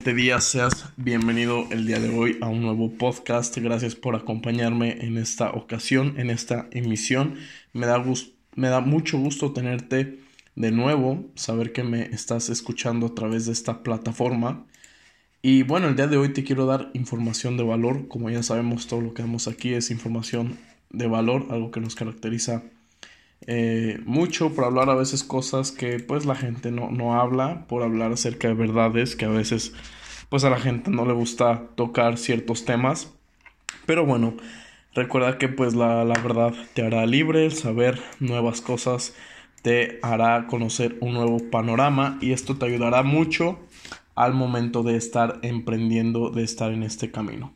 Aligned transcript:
Este 0.00 0.14
día 0.14 0.40
seas 0.40 0.94
bienvenido 0.96 1.66
el 1.70 1.86
día 1.86 2.00
de 2.00 2.08
hoy 2.08 2.38
a 2.40 2.48
un 2.48 2.62
nuevo 2.62 2.90
podcast. 2.90 3.58
Gracias 3.58 3.94
por 3.94 4.16
acompañarme 4.16 5.04
en 5.04 5.18
esta 5.18 5.50
ocasión, 5.50 6.18
en 6.18 6.30
esta 6.30 6.68
emisión. 6.70 7.34
Me 7.74 7.86
da, 7.86 8.02
me 8.56 8.68
da 8.70 8.80
mucho 8.80 9.18
gusto 9.18 9.52
tenerte 9.52 10.18
de 10.56 10.70
nuevo, 10.72 11.26
saber 11.34 11.74
que 11.74 11.84
me 11.84 12.04
estás 12.04 12.48
escuchando 12.48 13.08
a 13.08 13.14
través 13.14 13.44
de 13.44 13.52
esta 13.52 13.82
plataforma. 13.82 14.64
Y 15.42 15.64
bueno, 15.64 15.88
el 15.88 15.96
día 15.96 16.06
de 16.06 16.16
hoy 16.16 16.32
te 16.32 16.44
quiero 16.44 16.64
dar 16.64 16.90
información 16.94 17.58
de 17.58 17.64
valor. 17.64 18.08
Como 18.08 18.30
ya 18.30 18.42
sabemos, 18.42 18.86
todo 18.86 19.02
lo 19.02 19.12
que 19.12 19.20
damos 19.20 19.48
aquí 19.48 19.74
es 19.74 19.90
información 19.90 20.56
de 20.88 21.08
valor, 21.08 21.48
algo 21.50 21.70
que 21.70 21.80
nos 21.80 21.94
caracteriza 21.94 22.62
eh, 23.46 23.98
mucho 24.04 24.54
por 24.54 24.64
hablar 24.64 24.90
a 24.90 24.94
veces 24.94 25.24
cosas 25.24 25.72
que 25.72 25.98
pues 25.98 26.26
la 26.26 26.34
gente 26.34 26.70
no, 26.70 26.90
no 26.90 27.20
habla, 27.20 27.66
por 27.66 27.82
hablar 27.82 28.12
acerca 28.12 28.48
de 28.48 28.54
verdades 28.54 29.16
que 29.16 29.24
a 29.24 29.30
veces 29.30 29.72
pues 30.28 30.44
a 30.44 30.50
la 30.50 30.60
gente 30.60 30.90
no 30.90 31.04
le 31.04 31.12
gusta 31.12 31.68
tocar 31.74 32.18
ciertos 32.18 32.64
temas. 32.64 33.12
Pero 33.86 34.06
bueno, 34.06 34.34
recuerda 34.94 35.38
que 35.38 35.48
pues 35.48 35.74
la, 35.74 36.04
la 36.04 36.20
verdad 36.20 36.54
te 36.74 36.82
hará 36.82 37.06
libre, 37.06 37.46
el 37.46 37.52
saber 37.52 38.00
nuevas 38.20 38.60
cosas 38.60 39.14
te 39.62 39.98
hará 40.02 40.46
conocer 40.46 40.96
un 41.00 41.14
nuevo 41.14 41.38
panorama 41.50 42.18
y 42.20 42.32
esto 42.32 42.56
te 42.56 42.66
ayudará 42.66 43.02
mucho 43.02 43.58
al 44.14 44.34
momento 44.34 44.82
de 44.82 44.96
estar 44.96 45.38
emprendiendo, 45.42 46.30
de 46.30 46.44
estar 46.44 46.72
en 46.72 46.82
este 46.82 47.10
camino. 47.10 47.52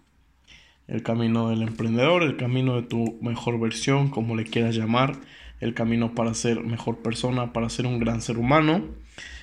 El 0.86 1.02
camino 1.02 1.48
del 1.48 1.62
emprendedor, 1.62 2.22
el 2.22 2.36
camino 2.36 2.76
de 2.76 2.82
tu 2.82 3.18
mejor 3.22 3.58
versión, 3.58 4.08
como 4.08 4.36
le 4.36 4.44
quieras 4.44 4.76
llamar 4.76 5.16
el 5.60 5.74
camino 5.74 6.14
para 6.14 6.34
ser 6.34 6.60
mejor 6.62 7.02
persona, 7.02 7.52
para 7.52 7.68
ser 7.68 7.86
un 7.86 7.98
gran 7.98 8.20
ser 8.20 8.38
humano. 8.38 8.84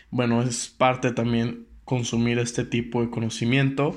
Bueno, 0.10 0.42
es 0.42 0.68
parte 0.68 1.12
también 1.12 1.68
consumir 1.86 2.40
este 2.40 2.64
tipo 2.64 3.02
de 3.02 3.10
conocimiento 3.10 3.96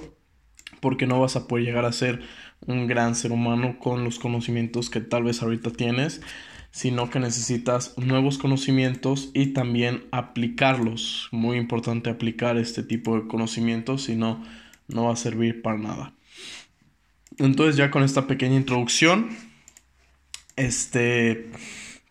porque 0.81 1.07
no 1.07 1.21
vas 1.21 1.37
a 1.37 1.47
poder 1.49 1.65
llegar 1.65 1.85
a 1.85 1.93
ser 1.93 2.21
un 2.67 2.87
gran 2.87 3.15
ser 3.15 3.33
humano 3.33 3.79
con 3.79 4.05
los 4.05 4.19
conocimientos 4.19 4.91
que 4.91 5.01
tal 5.01 5.25
vez 5.25 5.43
ahorita 5.43 5.71
tienes, 5.71 6.21
sino 6.71 7.09
que 7.09 7.21
necesitas 7.21 7.97
nuevos 7.97 8.37
conocimientos 8.37 9.31
y 9.33 9.55
también 9.55 10.05
aplicarlos. 10.11 11.29
Muy 11.31 11.57
importante 11.57 12.11
aplicar 12.11 12.57
este 12.57 12.83
tipo 12.83 13.17
de 13.17 13.29
conocimientos, 13.29 14.05
si 14.05 14.17
no, 14.17 14.45
no 14.89 15.05
va 15.05 15.13
a 15.13 15.17
servir 15.17 15.63
para 15.63 15.79
nada. 15.79 16.15
Entonces 17.39 17.77
ya 17.77 17.91
con 17.91 18.03
esta 18.03 18.27
pequeña 18.27 18.57
introducción, 18.57 19.31
este, 20.57 21.51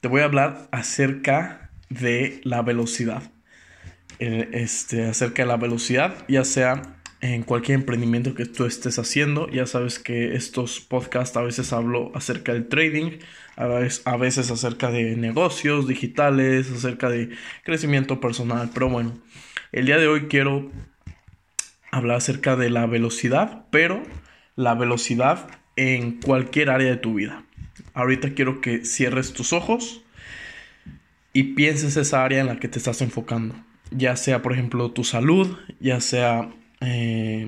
te 0.04 0.09
voy 0.09 0.20
a 0.20 0.26
hablar 0.26 0.68
acerca 0.72 1.70
de 1.88 2.42
la 2.44 2.62
velocidad. 2.62 3.23
Eh, 4.20 4.50
este, 4.52 5.06
acerca 5.06 5.44
de 5.44 5.48
la 5.48 5.56
velocidad, 5.56 6.26
ya 6.28 6.44
sea 6.44 6.98
en 7.22 7.44
cualquier 7.44 7.80
emprendimiento 7.80 8.36
que 8.36 8.46
tú 8.46 8.66
estés 8.66 9.00
haciendo. 9.00 9.48
Ya 9.48 9.66
sabes 9.66 10.00
que 10.00 10.36
estos 10.36 10.81
podcasts 10.81 11.38
a 11.38 11.42
veces 11.42 11.72
hablo 11.72 12.12
acerca 12.16 12.52
del 12.52 12.68
trading, 12.68 13.20
a 13.56 13.66
veces, 13.68 14.02
a 14.04 14.18
veces 14.18 14.52
acerca 14.52 14.92
de 14.92 15.16
negocios 15.16 15.88
digitales, 15.88 16.70
acerca 16.70 17.09
de 17.09 17.30
crecimiento 17.64 18.20
personal. 18.20 18.72
Pero 18.74 18.90
bueno, 18.90 19.18
el 19.72 19.86
día 19.86 20.00
de 20.00 20.09
hoy 20.09 20.28
quiero 20.28 20.70
hablar 21.92 22.18
acerca 22.18 22.58
de 22.58 22.70
la 22.70 22.88
velocidad, 22.88 23.68
pero 23.72 24.04
la 24.58 24.76
velocidad 24.76 25.48
en 25.78 26.20
cualquier 26.20 26.72
área 26.72 26.90
de 26.90 26.98
tu 26.98 27.14
vida. 27.14 27.46
Ahorita 27.94 28.34
quiero 28.34 28.62
que 28.62 28.86
cierres 28.86 29.34
tus 29.34 29.54
ojos 29.54 30.02
y 31.32 31.56
pienses 31.56 31.98
esa 31.98 32.24
área 32.24 32.42
en 32.42 32.48
la 32.48 32.60
que 32.60 32.68
te 32.68 32.78
estás 32.78 33.02
enfocando. 33.02 33.56
Ya 33.92 34.16
sea, 34.16 34.42
por 34.42 34.54
ejemplo, 34.54 34.92
tu 34.92 35.04
salud, 35.04 35.58
ya 35.80 36.00
sea 36.02 36.50
eh, 36.82 37.48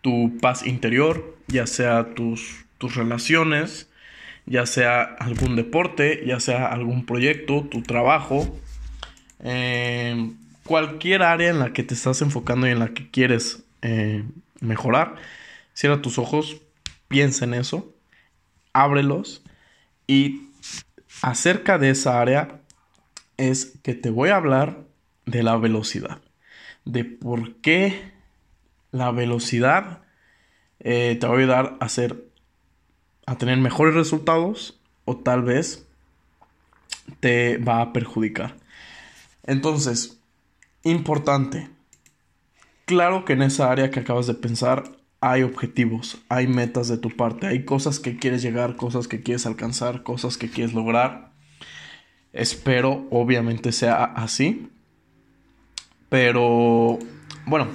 tu 0.00 0.36
paz 0.40 0.66
interior, 0.66 1.36
ya 1.46 1.66
sea 1.66 2.14
tus, 2.14 2.64
tus 2.78 2.96
relaciones, 2.96 3.88
ya 4.46 4.66
sea 4.66 5.02
algún 5.02 5.54
deporte, 5.56 6.24
ya 6.26 6.40
sea 6.40 6.66
algún 6.66 7.06
proyecto, 7.06 7.62
tu 7.70 7.82
trabajo, 7.82 8.58
eh, 9.44 10.32
cualquier 10.64 11.22
área 11.22 11.50
en 11.50 11.60
la 11.60 11.72
que 11.72 11.84
te 11.84 11.94
estás 11.94 12.20
enfocando 12.22 12.66
y 12.66 12.70
en 12.70 12.80
la 12.80 12.88
que 12.88 13.10
quieres 13.10 13.62
eh, 13.82 14.24
mejorar. 14.60 15.16
Cierra 15.72 16.02
tus 16.02 16.18
ojos, 16.18 16.56
piensa 17.08 17.44
en 17.44 17.54
eso, 17.54 17.94
ábrelos 18.72 19.42
y 20.08 20.48
acerca 21.22 21.78
de 21.78 21.90
esa 21.90 22.20
área 22.20 22.60
es 23.36 23.78
que 23.84 23.94
te 23.94 24.10
voy 24.10 24.30
a 24.30 24.36
hablar 24.36 24.84
de 25.26 25.44
la 25.44 25.56
velocidad, 25.56 26.20
de 26.84 27.04
por 27.04 27.56
qué 27.56 28.10
la 28.90 29.12
velocidad 29.12 30.02
eh, 30.80 31.16
te 31.20 31.26
va 31.26 31.34
a 31.34 31.36
ayudar 31.36 31.76
a 31.78 31.84
hacer, 31.84 32.24
a 33.26 33.36
tener 33.36 33.58
mejores 33.58 33.94
resultados 33.94 34.80
o 35.04 35.18
tal 35.18 35.42
vez 35.42 35.86
te 37.20 37.58
va 37.58 37.82
a 37.82 37.92
perjudicar. 37.92 38.56
Entonces, 39.44 40.18
importante, 40.84 41.68
claro 42.86 43.24
que 43.24 43.34
en 43.34 43.42
esa 43.42 43.70
área 43.70 43.90
que 43.90 44.00
acabas 44.00 44.26
de 44.26 44.34
pensar 44.34 44.97
hay 45.20 45.42
objetivos, 45.42 46.18
hay 46.28 46.46
metas 46.46 46.88
de 46.88 46.98
tu 46.98 47.10
parte, 47.10 47.46
hay 47.46 47.64
cosas 47.64 47.98
que 47.98 48.18
quieres 48.18 48.42
llegar, 48.42 48.76
cosas 48.76 49.08
que 49.08 49.20
quieres 49.20 49.46
alcanzar, 49.46 50.02
cosas 50.02 50.36
que 50.36 50.50
quieres 50.50 50.74
lograr. 50.74 51.32
Espero 52.32 53.06
obviamente 53.10 53.72
sea 53.72 54.04
así. 54.04 54.70
Pero 56.08 56.98
bueno, 57.46 57.68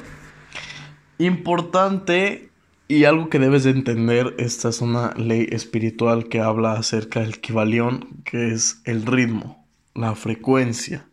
importante 1.18 2.50
y 2.88 3.06
algo 3.06 3.30
que 3.30 3.40
debes 3.40 3.64
de 3.64 3.72
entender, 3.72 4.36
esta 4.38 4.70
es 4.70 4.82
una 4.82 5.14
ley 5.14 5.48
espiritual 5.52 6.30
que 6.30 6.40
habla 6.40 6.74
acerca 6.74 7.22
del 7.22 7.36
equivalión, 7.36 8.22
que 8.24 8.54
es 8.54 8.82
el 8.86 9.06
ritmo, 9.06 9.66
la 9.96 10.16
frecuencia, 10.16 11.08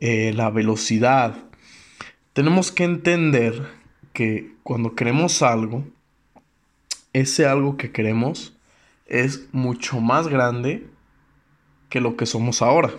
eh, 0.00 0.32
la 0.34 0.50
velocidad. 0.50 1.36
Tenemos 2.32 2.72
que 2.72 2.84
entender 2.84 3.83
que 4.14 4.54
cuando 4.62 4.94
queremos 4.94 5.42
algo, 5.42 5.84
ese 7.12 7.46
algo 7.46 7.76
que 7.76 7.92
queremos 7.92 8.56
es 9.06 9.48
mucho 9.52 10.00
más 10.00 10.28
grande 10.28 10.86
que 11.90 12.00
lo 12.00 12.16
que 12.16 12.24
somos 12.24 12.62
ahora. 12.62 12.92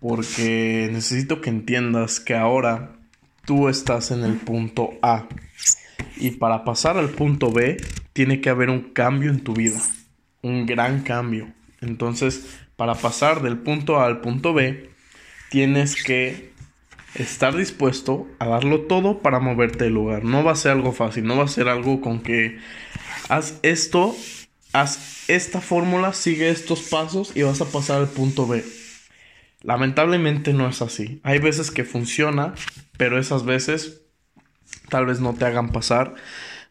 Porque 0.00 0.88
necesito 0.90 1.40
que 1.40 1.50
entiendas 1.50 2.20
que 2.20 2.34
ahora 2.34 2.96
tú 3.44 3.68
estás 3.68 4.10
en 4.10 4.24
el 4.24 4.36
punto 4.36 4.90
A. 5.02 5.26
Y 6.16 6.32
para 6.32 6.64
pasar 6.64 6.96
al 6.96 7.10
punto 7.10 7.52
B, 7.52 7.76
tiene 8.12 8.40
que 8.40 8.50
haber 8.50 8.70
un 8.70 8.92
cambio 8.92 9.30
en 9.30 9.40
tu 9.40 9.52
vida. 9.52 9.80
Un 10.42 10.64
gran 10.64 11.02
cambio. 11.02 11.52
Entonces, 11.80 12.58
para 12.76 12.94
pasar 12.94 13.42
del 13.42 13.58
punto 13.58 13.98
A 13.98 14.06
al 14.06 14.20
punto 14.20 14.54
B, 14.54 14.90
tienes 15.50 16.02
que 16.02 16.47
estar 17.14 17.56
dispuesto 17.56 18.26
a 18.38 18.46
darlo 18.46 18.82
todo 18.82 19.18
para 19.20 19.40
moverte 19.40 19.84
del 19.84 19.94
lugar. 19.94 20.24
No 20.24 20.44
va 20.44 20.52
a 20.52 20.56
ser 20.56 20.72
algo 20.72 20.92
fácil, 20.92 21.24
no 21.24 21.36
va 21.36 21.44
a 21.44 21.48
ser 21.48 21.68
algo 21.68 22.00
con 22.00 22.20
que 22.20 22.58
haz 23.28 23.58
esto, 23.62 24.14
haz 24.72 25.28
esta 25.28 25.60
fórmula, 25.60 26.12
sigue 26.12 26.50
estos 26.50 26.82
pasos 26.82 27.32
y 27.34 27.42
vas 27.42 27.60
a 27.60 27.66
pasar 27.66 27.98
al 27.98 28.08
punto 28.08 28.46
B. 28.46 28.64
Lamentablemente 29.62 30.52
no 30.52 30.68
es 30.68 30.82
así. 30.82 31.20
Hay 31.24 31.38
veces 31.38 31.70
que 31.70 31.84
funciona, 31.84 32.54
pero 32.96 33.18
esas 33.18 33.44
veces 33.44 34.02
tal 34.88 35.06
vez 35.06 35.20
no 35.20 35.34
te 35.34 35.44
hagan 35.44 35.70
pasar 35.70 36.14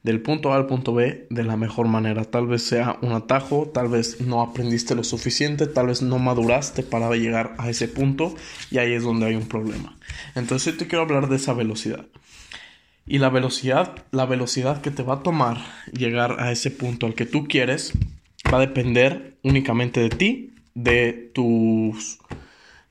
del 0.04 0.22
punto 0.22 0.54
A 0.54 0.56
al 0.56 0.68
punto 0.68 0.94
B 0.94 1.28
de 1.30 1.44
la 1.44 1.58
mejor 1.58 1.88
manera. 1.88 2.26
Tal 2.26 2.48
vez 2.48 2.64
sea 2.64 2.98
un 3.02 3.12
atajo, 3.12 3.70
tal 3.74 3.90
vez 3.90 4.22
no 4.22 4.42
aprendiste 4.42 4.96
lo 4.96 5.04
suficiente, 5.04 5.68
tal 5.68 5.88
vez 5.88 6.02
no 6.02 6.20
maduraste 6.20 6.84
para 6.84 7.14
llegar 7.16 7.56
a 7.58 7.70
ese 7.70 7.88
punto 7.88 8.36
y 8.72 8.78
ahí 8.78 8.94
es 8.94 9.04
donde 9.04 9.26
hay 9.26 9.36
un 9.36 9.48
problema. 9.48 9.98
Entonces 10.36 10.74
yo 10.74 10.80
te 10.80 10.88
quiero 10.88 11.04
hablar 11.04 11.30
de 11.30 11.36
esa 11.36 11.54
velocidad. 11.54 12.06
Y 13.06 13.20
la 13.20 13.30
velocidad, 13.30 14.06
la 14.12 14.26
velocidad 14.26 14.82
que 14.82 14.92
te 14.92 15.04
va 15.04 15.16
a 15.16 15.24
tomar 15.24 15.58
llegar 15.94 16.40
a 16.40 16.52
ese 16.52 16.72
punto 16.72 17.06
al 17.06 17.16
que 17.16 17.26
tú 17.26 17.48
quieres 17.48 17.94
va 18.54 18.58
a 18.58 18.62
depender 18.62 19.38
únicamente 19.44 20.02
de 20.02 20.10
ti, 20.10 20.54
de 20.74 21.32
tus 21.34 22.20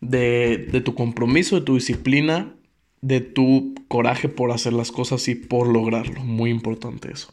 de, 0.00 0.68
de 0.70 0.80
tu 0.80 0.94
compromiso, 0.94 1.56
de 1.56 1.62
tu 1.62 1.74
disciplina, 1.74 2.55
de 3.02 3.20
tu 3.20 3.74
coraje 3.88 4.28
por 4.28 4.50
hacer 4.50 4.72
las 4.72 4.92
cosas 4.92 5.28
y 5.28 5.34
por 5.34 5.68
lograrlo. 5.68 6.22
Muy 6.22 6.50
importante 6.50 7.12
eso. 7.12 7.32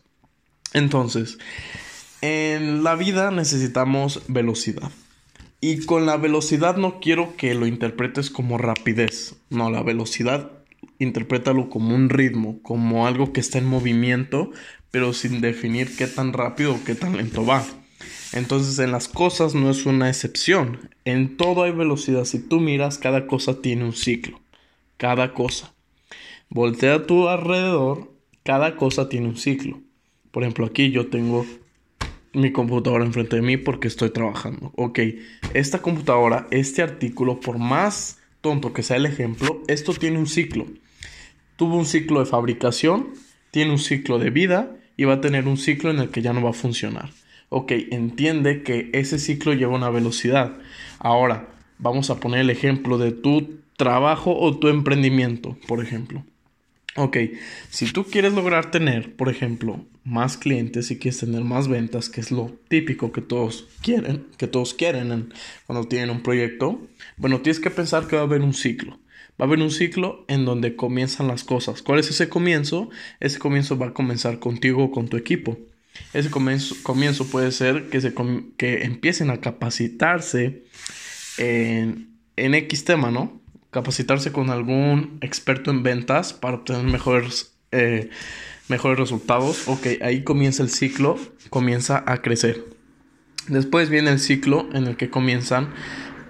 Entonces, 0.73 1.37
en 2.21 2.83
la 2.83 2.95
vida 2.95 3.31
necesitamos 3.31 4.21
velocidad. 4.27 4.91
Y 5.61 5.85
con 5.85 6.05
la 6.05 6.17
velocidad 6.17 6.75
no 6.75 6.99
quiero 6.99 7.37
que 7.37 7.53
lo 7.53 7.67
interpretes 7.67 8.29
como 8.29 8.57
rapidez. 8.57 9.35
No, 9.49 9.69
la 9.69 9.81
velocidad 9.81 10.51
interprétalo 10.99 11.69
como 11.69 11.95
un 11.95 12.09
ritmo, 12.09 12.59
como 12.61 13.07
algo 13.07 13.31
que 13.31 13.39
está 13.39 13.59
en 13.59 13.65
movimiento, 13.65 14.51
pero 14.91 15.13
sin 15.13 15.41
definir 15.41 15.95
qué 15.95 16.07
tan 16.07 16.33
rápido 16.33 16.75
o 16.75 16.83
qué 16.83 16.95
tan 16.95 17.17
lento 17.17 17.45
va. 17.45 17.63
Entonces 18.33 18.77
en 18.79 18.91
las 18.91 19.07
cosas 19.07 19.55
no 19.55 19.69
es 19.69 19.85
una 19.85 20.09
excepción. 20.09 20.89
En 21.05 21.37
todo 21.37 21.63
hay 21.63 21.71
velocidad. 21.71 22.25
Si 22.25 22.39
tú 22.39 22.59
miras, 22.59 22.97
cada 22.97 23.27
cosa 23.27 23.61
tiene 23.61 23.85
un 23.85 23.93
ciclo 23.93 24.42
cada 24.97 25.33
cosa. 25.33 25.73
Voltea 26.49 26.95
a 26.95 27.05
tu 27.05 27.27
alrededor, 27.27 28.13
cada 28.43 28.75
cosa 28.75 29.09
tiene 29.09 29.27
un 29.27 29.37
ciclo. 29.37 29.81
Por 30.31 30.43
ejemplo, 30.43 30.65
aquí 30.65 30.91
yo 30.91 31.07
tengo 31.07 31.45
mi 32.33 32.51
computadora 32.51 33.05
enfrente 33.05 33.35
de 33.35 33.41
mí 33.41 33.57
porque 33.57 33.87
estoy 33.87 34.09
trabajando. 34.09 34.71
Ok, 34.75 34.99
esta 35.53 35.81
computadora, 35.81 36.47
este 36.51 36.81
artículo, 36.81 37.39
por 37.39 37.59
más 37.59 38.19
tonto 38.41 38.73
que 38.73 38.83
sea 38.83 38.97
el 38.97 39.05
ejemplo, 39.05 39.61
esto 39.67 39.93
tiene 39.93 40.17
un 40.17 40.27
ciclo. 40.27 40.65
Tuvo 41.55 41.77
un 41.77 41.85
ciclo 41.85 42.19
de 42.19 42.25
fabricación, 42.25 43.13
tiene 43.51 43.71
un 43.71 43.79
ciclo 43.79 44.19
de 44.19 44.31
vida 44.31 44.75
y 44.97 45.05
va 45.05 45.13
a 45.13 45.21
tener 45.21 45.47
un 45.47 45.57
ciclo 45.57 45.91
en 45.91 45.99
el 45.99 46.09
que 46.09 46.21
ya 46.21 46.33
no 46.33 46.41
va 46.41 46.49
a 46.49 46.53
funcionar. 46.53 47.09
Ok, 47.49 47.71
entiende 47.91 48.63
que 48.63 48.89
ese 48.93 49.19
ciclo 49.19 49.53
lleva 49.53 49.75
una 49.75 49.91
velocidad. 49.91 50.57
Ahora, 50.97 51.49
vamos 51.77 52.09
a 52.09 52.19
poner 52.19 52.41
el 52.41 52.49
ejemplo 52.49 52.97
de 52.97 53.11
tu 53.11 53.62
trabajo 53.77 54.37
o 54.37 54.57
tu 54.57 54.67
emprendimiento, 54.67 55.57
por 55.67 55.83
ejemplo. 55.83 56.23
Ok, 56.95 57.17
si 57.71 57.91
tú 57.91 58.03
quieres 58.03 58.33
lograr 58.33 58.69
tener, 58.69 59.15
por 59.15 59.29
ejemplo, 59.29 59.83
más 60.03 60.37
clientes 60.37 60.91
y 60.91 60.99
quieres 60.99 61.21
tener 61.21 61.43
más 61.43 61.67
ventas, 61.67 62.07
que 62.07 62.21
es 62.21 62.29
lo 62.29 62.55
típico 62.67 63.11
que 63.11 63.21
todos 63.21 63.67
quieren, 63.81 64.27
que 64.37 64.45
todos 64.45 64.75
quieren 64.75 65.33
cuando 65.65 65.87
tienen 65.87 66.11
un 66.11 66.21
proyecto, 66.21 66.87
bueno, 67.17 67.41
tienes 67.41 67.59
que 67.59 67.71
pensar 67.71 68.07
que 68.07 68.15
va 68.15 68.21
a 68.21 68.25
haber 68.25 68.41
un 68.41 68.53
ciclo. 68.53 68.99
Va 69.41 69.45
a 69.45 69.47
haber 69.47 69.59
un 69.59 69.71
ciclo 69.71 70.23
en 70.27 70.45
donde 70.45 70.75
comienzan 70.75 71.27
las 71.27 71.43
cosas. 71.43 71.81
¿Cuál 71.81 71.97
es 71.97 72.11
ese 72.11 72.29
comienzo? 72.29 72.91
Ese 73.19 73.39
comienzo 73.39 73.75
va 73.75 73.87
a 73.87 73.93
comenzar 73.93 74.37
contigo 74.37 74.83
o 74.83 74.91
con 74.91 75.07
tu 75.07 75.17
equipo. 75.17 75.57
Ese 76.13 76.29
comienzo, 76.29 77.25
puede 77.25 77.51
ser 77.51 77.89
que, 77.89 78.01
se, 78.01 78.13
que 78.57 78.83
empiecen 78.83 79.31
a 79.31 79.41
capacitarse 79.41 80.63
en, 81.39 82.09
en 82.35 82.53
X 82.53 82.85
tema, 82.85 83.09
¿no? 83.09 83.42
Capacitarse 83.73 84.31
con 84.31 84.49
algún 84.51 85.17
experto 85.21 85.71
en 85.71 85.83
ventas 85.83 86.31
para 86.31 86.57
obtener 86.57 86.83
mejores, 86.83 87.55
eh, 87.71 88.09
mejores 88.69 88.99
resultados. 88.99 89.67
Ok, 89.67 89.87
ahí 90.01 90.23
comienza 90.23 90.63
el 90.63 90.69
ciclo, 90.69 91.17
comienza 91.49 92.03
a 92.05 92.21
crecer. 92.21 92.63
Después 93.47 93.89
viene 93.89 94.11
el 94.11 94.19
ciclo 94.19 94.69
en 94.73 94.87
el 94.87 94.95
que 94.95 95.09
comienzan 95.09 95.73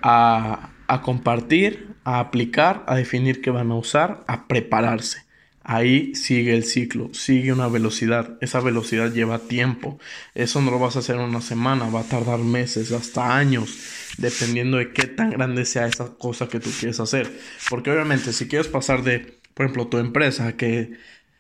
a, 0.02 0.72
a 0.88 1.02
compartir, 1.02 1.96
a 2.04 2.20
aplicar, 2.20 2.84
a 2.88 2.96
definir 2.96 3.42
qué 3.42 3.52
van 3.52 3.72
a 3.72 3.76
usar, 3.76 4.24
a 4.28 4.48
prepararse. 4.48 5.23
Ahí 5.64 6.14
sigue 6.14 6.54
el 6.54 6.66
ciclo, 6.66 7.10
sigue 7.14 7.54
una 7.54 7.68
velocidad. 7.68 8.38
Esa 8.42 8.60
velocidad 8.60 9.14
lleva 9.14 9.40
tiempo. 9.40 9.98
Eso 10.36 10.62
no 10.62 10.72
lo 10.72 10.80
vas 10.80 10.96
a 10.96 11.00
hacer 11.00 11.16
en 11.16 11.22
una 11.22 11.42
semana, 11.42 11.90
va 11.90 12.02
a 12.02 12.04
tardar 12.04 12.40
meses, 12.40 12.92
hasta 12.92 13.38
años, 13.38 13.78
dependiendo 14.18 14.78
de 14.78 14.92
qué 14.92 15.08
tan 15.08 15.30
grande 15.32 15.66
sea 15.66 15.88
esa 15.88 16.16
cosa 16.16 16.48
que 16.50 16.60
tú 16.60 16.70
quieres 16.78 17.00
hacer. 17.00 17.32
Porque 17.70 17.92
obviamente 17.92 18.34
si 18.34 18.48
quieres 18.48 18.68
pasar 18.68 19.04
de, 19.04 19.40
por 19.54 19.66
ejemplo, 19.66 19.88
tu 19.88 20.00
empresa 20.00 20.58
que 20.58 20.94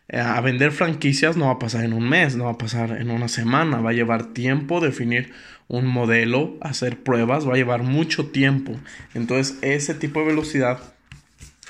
eh, 0.07 0.19
a 0.19 0.39
vender 0.41 0.71
franquicias 0.71 1.37
no 1.37 1.47
va 1.47 1.53
a 1.53 1.59
pasar 1.59 1.83
en 1.83 1.93
un 1.93 2.07
mes, 2.07 2.35
no 2.35 2.45
va 2.45 2.51
a 2.51 2.57
pasar 2.57 2.91
en 3.01 3.09
una 3.09 3.27
semana, 3.27 3.81
va 3.81 3.89
a 3.91 3.93
llevar 3.93 4.33
tiempo 4.33 4.79
definir 4.79 5.33
un 5.67 5.87
modelo, 5.87 6.57
hacer 6.61 7.01
pruebas, 7.03 7.47
va 7.47 7.53
a 7.53 7.57
llevar 7.57 7.83
mucho 7.83 8.27
tiempo. 8.27 8.79
Entonces 9.13 9.57
ese 9.61 9.93
tipo 9.95 10.19
de 10.19 10.27
velocidad 10.27 10.93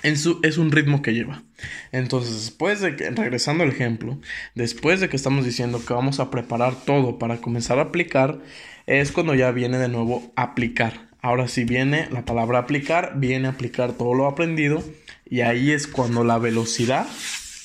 es 0.03 0.57
un 0.57 0.71
ritmo 0.71 1.01
que 1.01 1.13
lleva. 1.13 1.43
Entonces, 1.91 2.33
después 2.33 2.81
de 2.81 2.95
que, 2.95 3.09
regresando 3.09 3.63
al 3.63 3.69
ejemplo, 3.69 4.19
después 4.53 4.99
de 4.99 5.09
que 5.09 5.15
estamos 5.15 5.45
diciendo 5.45 5.83
que 5.85 5.93
vamos 5.93 6.19
a 6.19 6.29
preparar 6.29 6.75
todo 6.85 7.17
para 7.17 7.37
comenzar 7.37 7.79
a 7.79 7.83
aplicar, 7.83 8.39
es 8.85 9.11
cuando 9.11 9.33
ya 9.33 9.51
viene 9.51 9.77
de 9.77 9.89
nuevo 9.89 10.31
aplicar. 10.35 11.09
Ahora 11.21 11.47
si 11.47 11.63
viene 11.63 12.09
la 12.11 12.25
palabra 12.25 12.59
aplicar, 12.59 13.13
viene 13.15 13.47
a 13.47 13.51
aplicar 13.51 13.93
todo 13.93 14.13
lo 14.13 14.27
aprendido 14.27 14.83
y 15.25 15.39
ahí 15.39 15.71
es 15.71 15.87
cuando 15.87 16.25
la 16.25 16.37
velocidad 16.37 17.07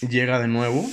llega 0.08 0.38
de 0.38 0.46
nuevo 0.46 0.88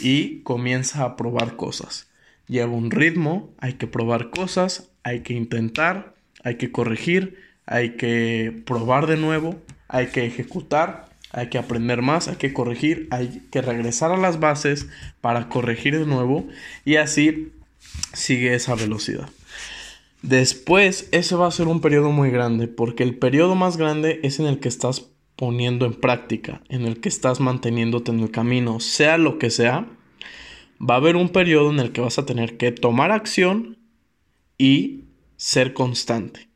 y 0.00 0.40
comienza 0.40 1.04
a 1.04 1.16
probar 1.16 1.56
cosas. 1.56 2.08
Lleva 2.46 2.72
un 2.72 2.90
ritmo, 2.90 3.52
hay 3.58 3.74
que 3.74 3.86
probar 3.86 4.30
cosas, 4.30 4.90
hay 5.02 5.20
que 5.20 5.34
intentar, 5.34 6.14
hay 6.42 6.54
que 6.54 6.72
corregir, 6.72 7.38
hay 7.66 7.96
que 7.96 8.62
probar 8.64 9.06
de 9.06 9.18
nuevo, 9.18 9.60
hay 9.88 10.08
que 10.08 10.24
ejecutar, 10.24 11.08
hay 11.30 11.48
que 11.48 11.58
aprender 11.58 12.02
más, 12.02 12.28
hay 12.28 12.36
que 12.36 12.52
corregir, 12.52 13.08
hay 13.10 13.42
que 13.50 13.62
regresar 13.62 14.12
a 14.12 14.16
las 14.16 14.40
bases 14.40 14.88
para 15.20 15.48
corregir 15.48 15.98
de 15.98 16.06
nuevo 16.06 16.46
y 16.84 16.96
así 16.96 17.52
sigue 18.12 18.54
esa 18.54 18.74
velocidad. 18.74 19.28
Después, 20.22 21.08
ese 21.12 21.36
va 21.36 21.46
a 21.46 21.52
ser 21.52 21.68
un 21.68 21.80
periodo 21.80 22.10
muy 22.10 22.30
grande, 22.30 22.66
porque 22.66 23.04
el 23.04 23.16
periodo 23.16 23.54
más 23.54 23.76
grande 23.76 24.20
es 24.24 24.40
en 24.40 24.46
el 24.46 24.58
que 24.58 24.68
estás 24.68 25.10
poniendo 25.36 25.86
en 25.86 25.94
práctica, 25.94 26.60
en 26.68 26.84
el 26.84 27.00
que 27.00 27.08
estás 27.08 27.38
manteniéndote 27.38 28.10
en 28.10 28.20
el 28.20 28.30
camino, 28.32 28.80
sea 28.80 29.16
lo 29.16 29.38
que 29.38 29.50
sea, 29.50 29.86
va 30.80 30.94
a 30.94 30.96
haber 30.96 31.14
un 31.14 31.28
periodo 31.28 31.70
en 31.70 31.78
el 31.78 31.92
que 31.92 32.00
vas 32.00 32.18
a 32.18 32.26
tener 32.26 32.56
que 32.56 32.72
tomar 32.72 33.12
acción 33.12 33.78
y 34.58 35.04
ser 35.36 35.72
constante. 35.72 36.47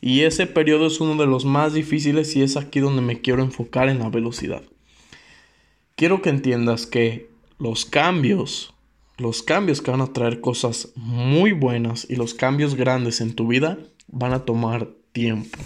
Y 0.00 0.22
ese 0.22 0.46
periodo 0.46 0.86
es 0.86 1.00
uno 1.00 1.20
de 1.20 1.26
los 1.26 1.44
más 1.44 1.74
difíciles 1.74 2.34
y 2.36 2.42
es 2.42 2.56
aquí 2.56 2.80
donde 2.80 3.02
me 3.02 3.20
quiero 3.20 3.42
enfocar 3.42 3.88
en 3.88 3.98
la 3.98 4.10
velocidad. 4.10 4.62
Quiero 5.96 6.22
que 6.22 6.30
entiendas 6.30 6.86
que 6.86 7.30
los 7.58 7.84
cambios, 7.84 8.72
los 9.16 9.42
cambios 9.42 9.82
que 9.82 9.90
van 9.90 10.00
a 10.00 10.12
traer 10.12 10.40
cosas 10.40 10.92
muy 10.94 11.52
buenas 11.52 12.06
y 12.08 12.16
los 12.16 12.34
cambios 12.34 12.76
grandes 12.76 13.20
en 13.20 13.34
tu 13.34 13.48
vida 13.48 13.78
van 14.06 14.32
a 14.32 14.44
tomar 14.44 14.90
tiempo. 15.12 15.58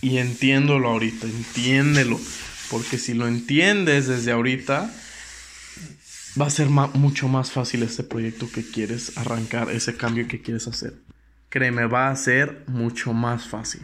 Y 0.00 0.18
entiéndelo 0.18 0.88
ahorita, 0.88 1.26
entiéndelo. 1.26 2.18
Porque 2.70 2.98
si 2.98 3.14
lo 3.14 3.28
entiendes 3.28 4.08
desde 4.08 4.32
ahorita, 4.32 4.92
va 6.40 6.46
a 6.46 6.50
ser 6.50 6.68
mucho 6.68 7.28
más 7.28 7.52
fácil 7.52 7.82
este 7.82 8.02
proyecto 8.02 8.50
que 8.50 8.64
quieres 8.68 9.16
arrancar, 9.16 9.70
ese 9.70 9.96
cambio 9.96 10.26
que 10.26 10.40
quieres 10.40 10.66
hacer. 10.66 10.94
Créeme, 11.54 11.86
va 11.86 12.10
a 12.10 12.16
ser 12.16 12.64
mucho 12.66 13.12
más 13.12 13.46
fácil. 13.46 13.82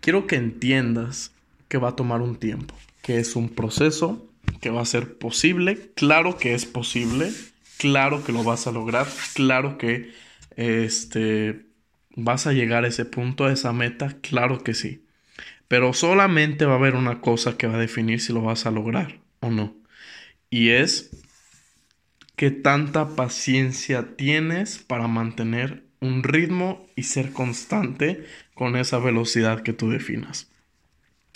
Quiero 0.00 0.26
que 0.26 0.34
entiendas 0.34 1.30
que 1.68 1.78
va 1.78 1.90
a 1.90 1.94
tomar 1.94 2.20
un 2.20 2.34
tiempo, 2.34 2.74
que 3.00 3.20
es 3.20 3.36
un 3.36 3.48
proceso, 3.48 4.28
que 4.60 4.68
va 4.68 4.80
a 4.80 4.84
ser 4.84 5.18
posible, 5.18 5.92
claro 5.94 6.38
que 6.38 6.54
es 6.54 6.66
posible, 6.66 7.32
claro 7.78 8.24
que 8.24 8.32
lo 8.32 8.42
vas 8.42 8.66
a 8.66 8.72
lograr, 8.72 9.06
claro 9.34 9.78
que 9.78 10.10
este 10.56 11.64
vas 12.16 12.48
a 12.48 12.52
llegar 12.52 12.84
a 12.84 12.88
ese 12.88 13.04
punto, 13.04 13.44
a 13.44 13.52
esa 13.52 13.72
meta, 13.72 14.16
claro 14.20 14.64
que 14.64 14.74
sí. 14.74 15.06
Pero 15.68 15.92
solamente 15.92 16.64
va 16.64 16.72
a 16.72 16.78
haber 16.78 16.96
una 16.96 17.20
cosa 17.20 17.56
que 17.56 17.68
va 17.68 17.76
a 17.76 17.78
definir 17.78 18.20
si 18.20 18.32
lo 18.32 18.42
vas 18.42 18.66
a 18.66 18.72
lograr 18.72 19.20
o 19.38 19.52
no. 19.52 19.76
Y 20.50 20.70
es 20.70 21.22
qué 22.34 22.50
tanta 22.50 23.10
paciencia 23.10 24.16
tienes 24.16 24.78
para 24.78 25.06
mantener 25.06 25.91
un 26.02 26.24
ritmo 26.24 26.84
y 26.96 27.04
ser 27.04 27.32
constante 27.32 28.26
con 28.54 28.76
esa 28.76 28.98
velocidad 28.98 29.62
que 29.62 29.72
tú 29.72 29.88
definas. 29.88 30.50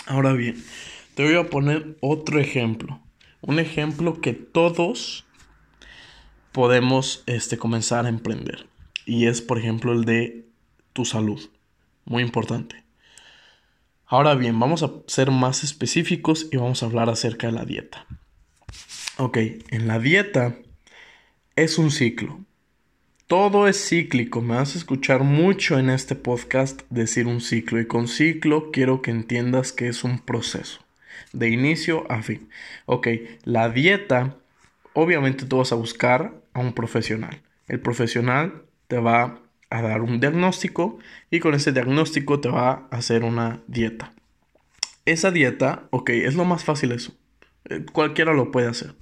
Ahora 0.06 0.32
bien, 0.32 0.62
te 1.14 1.24
voy 1.24 1.36
a 1.36 1.48
poner 1.48 1.96
otro 2.00 2.40
ejemplo. 2.40 3.00
Un 3.40 3.60
ejemplo 3.60 4.20
que 4.20 4.32
todos 4.32 5.24
podemos 6.50 7.22
este, 7.26 7.56
comenzar 7.56 8.06
a 8.06 8.08
emprender. 8.08 8.66
Y 9.04 9.26
es, 9.26 9.40
por 9.40 9.58
ejemplo, 9.58 9.92
el 9.92 10.04
de 10.04 10.46
tu 10.92 11.04
salud. 11.04 11.48
Muy 12.04 12.24
importante. 12.24 12.84
Ahora 14.04 14.34
bien, 14.34 14.58
vamos 14.58 14.82
a 14.82 14.90
ser 15.06 15.30
más 15.30 15.62
específicos 15.62 16.48
y 16.50 16.56
vamos 16.56 16.82
a 16.82 16.86
hablar 16.86 17.08
acerca 17.08 17.46
de 17.46 17.52
la 17.52 17.64
dieta. 17.64 18.06
Ok, 19.16 19.38
en 19.70 19.86
la 19.86 20.00
dieta 20.00 20.56
es 21.54 21.78
un 21.78 21.92
ciclo. 21.92 22.40
Todo 23.26 23.66
es 23.66 23.88
cíclico. 23.88 24.40
Me 24.40 24.54
vas 24.54 24.76
a 24.76 24.78
escuchar 24.78 25.24
mucho 25.24 25.80
en 25.80 25.90
este 25.90 26.14
podcast 26.14 26.82
decir 26.90 27.26
un 27.26 27.40
ciclo. 27.40 27.80
Y 27.80 27.86
con 27.86 28.06
ciclo 28.06 28.70
quiero 28.70 29.02
que 29.02 29.10
entiendas 29.10 29.72
que 29.72 29.88
es 29.88 30.04
un 30.04 30.20
proceso. 30.20 30.78
De 31.32 31.48
inicio 31.48 32.08
a 32.08 32.22
fin. 32.22 32.48
Ok, 32.84 33.08
la 33.42 33.68
dieta, 33.68 34.36
obviamente 34.92 35.44
tú 35.44 35.56
vas 35.56 35.72
a 35.72 35.74
buscar 35.74 36.34
a 36.52 36.60
un 36.60 36.72
profesional. 36.72 37.42
El 37.66 37.80
profesional 37.80 38.62
te 38.86 38.98
va 38.98 39.40
a 39.70 39.82
dar 39.82 40.02
un 40.02 40.20
diagnóstico 40.20 41.00
y 41.28 41.40
con 41.40 41.54
ese 41.54 41.72
diagnóstico 41.72 42.38
te 42.38 42.48
va 42.48 42.86
a 42.92 42.96
hacer 42.96 43.24
una 43.24 43.60
dieta. 43.66 44.12
Esa 45.04 45.32
dieta, 45.32 45.88
ok, 45.90 46.10
es 46.10 46.36
lo 46.36 46.44
más 46.44 46.62
fácil 46.62 46.92
eso. 46.92 47.12
Eh, 47.64 47.84
cualquiera 47.92 48.32
lo 48.34 48.52
puede 48.52 48.68
hacer. 48.68 48.94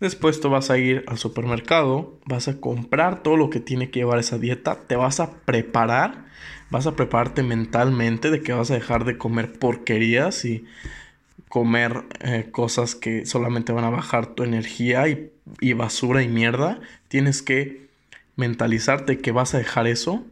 Después 0.00 0.40
te 0.40 0.46
vas 0.46 0.70
a 0.70 0.78
ir 0.78 1.04
al 1.08 1.18
supermercado, 1.18 2.18
vas 2.24 2.46
a 2.46 2.60
comprar 2.60 3.22
todo 3.22 3.36
lo 3.36 3.50
que 3.50 3.58
tiene 3.58 3.90
que 3.90 4.00
llevar 4.00 4.20
esa 4.20 4.38
dieta, 4.38 4.76
te 4.86 4.94
vas 4.94 5.18
a 5.18 5.32
preparar, 5.40 6.26
vas 6.70 6.86
a 6.86 6.94
prepararte 6.94 7.42
mentalmente 7.42 8.30
de 8.30 8.40
que 8.42 8.52
vas 8.52 8.70
a 8.70 8.74
dejar 8.74 9.04
de 9.04 9.18
comer 9.18 9.58
porquerías 9.58 10.44
y 10.44 10.64
comer 11.48 12.04
eh, 12.20 12.48
cosas 12.52 12.94
que 12.94 13.26
solamente 13.26 13.72
van 13.72 13.84
a 13.84 13.90
bajar 13.90 14.34
tu 14.34 14.44
energía 14.44 15.08
y, 15.08 15.32
y 15.60 15.72
basura 15.72 16.22
y 16.22 16.28
mierda. 16.28 16.80
Tienes 17.08 17.42
que 17.42 17.88
mentalizarte 18.36 19.18
que 19.18 19.32
vas 19.32 19.54
a 19.54 19.58
dejar 19.58 19.88
eso, 19.88 20.24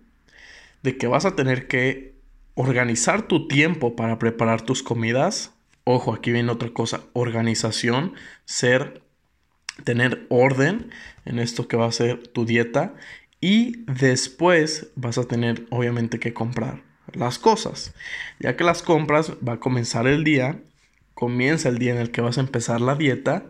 de 0.85 0.97
que 0.97 1.09
vas 1.09 1.25
a 1.25 1.35
tener 1.35 1.67
que 1.67 2.15
organizar 2.55 3.23
tu 3.23 3.49
tiempo 3.49 3.97
para 3.97 4.19
preparar 4.19 4.63
tus 4.63 4.85
comidas 4.85 5.53
ojo, 5.89 6.13
aquí 6.13 6.33
viene 6.33 6.51
otra 6.51 6.71
cosa, 6.71 7.03
organización, 7.13 8.15
ser, 8.45 9.03
tener 9.85 10.27
orden 10.29 10.91
en 11.25 11.39
esto 11.39 11.69
que 11.69 11.77
va 11.77 11.87
a 11.87 11.93
ser 11.93 12.27
tu 12.29 12.45
dieta 12.45 12.95
y 13.41 13.85
después 13.85 14.89
vas 14.97 15.19
a 15.19 15.25
tener 15.25 15.67
obviamente 15.71 16.19
que 16.19 16.33
comprar 16.33 16.83
las 17.13 17.39
cosas. 17.39 17.95
Ya 18.39 18.57
que 18.57 18.65
las 18.65 18.83
compras, 18.83 19.33
va 19.47 19.55
a 19.55 19.61
comenzar 19.61 20.07
el 20.07 20.25
día, 20.25 20.61
comienza 21.15 21.69
el 21.69 21.79
día 21.79 21.93
en 21.93 21.99
el 21.99 22.11
que 22.11 22.21
vas 22.21 22.39
a 22.39 22.43
empezar 22.43 22.81
la 22.81 22.95
dieta 22.95 23.45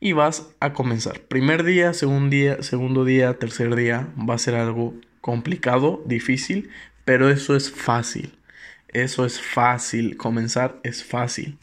y 0.00 0.12
vas 0.12 0.48
a 0.60 0.72
comenzar. 0.72 1.20
Primer 1.20 1.64
día, 1.64 1.92
segundo 1.92 2.30
día, 2.30 2.62
segundo 2.62 3.04
día, 3.04 3.38
tercer 3.38 3.74
día, 3.76 4.08
va 4.16 4.34
a 4.34 4.38
ser 4.38 4.54
algo 4.54 4.94
complicado, 5.20 6.02
difícil, 6.06 6.70
pero 7.04 7.30
eso 7.30 7.56
es 7.56 7.70
fácil. 7.70 8.38
Eso 8.88 9.24
es 9.24 9.40
fácil, 9.40 10.16
comenzar 10.16 10.80
es 10.82 11.04
fácil. 11.04 11.58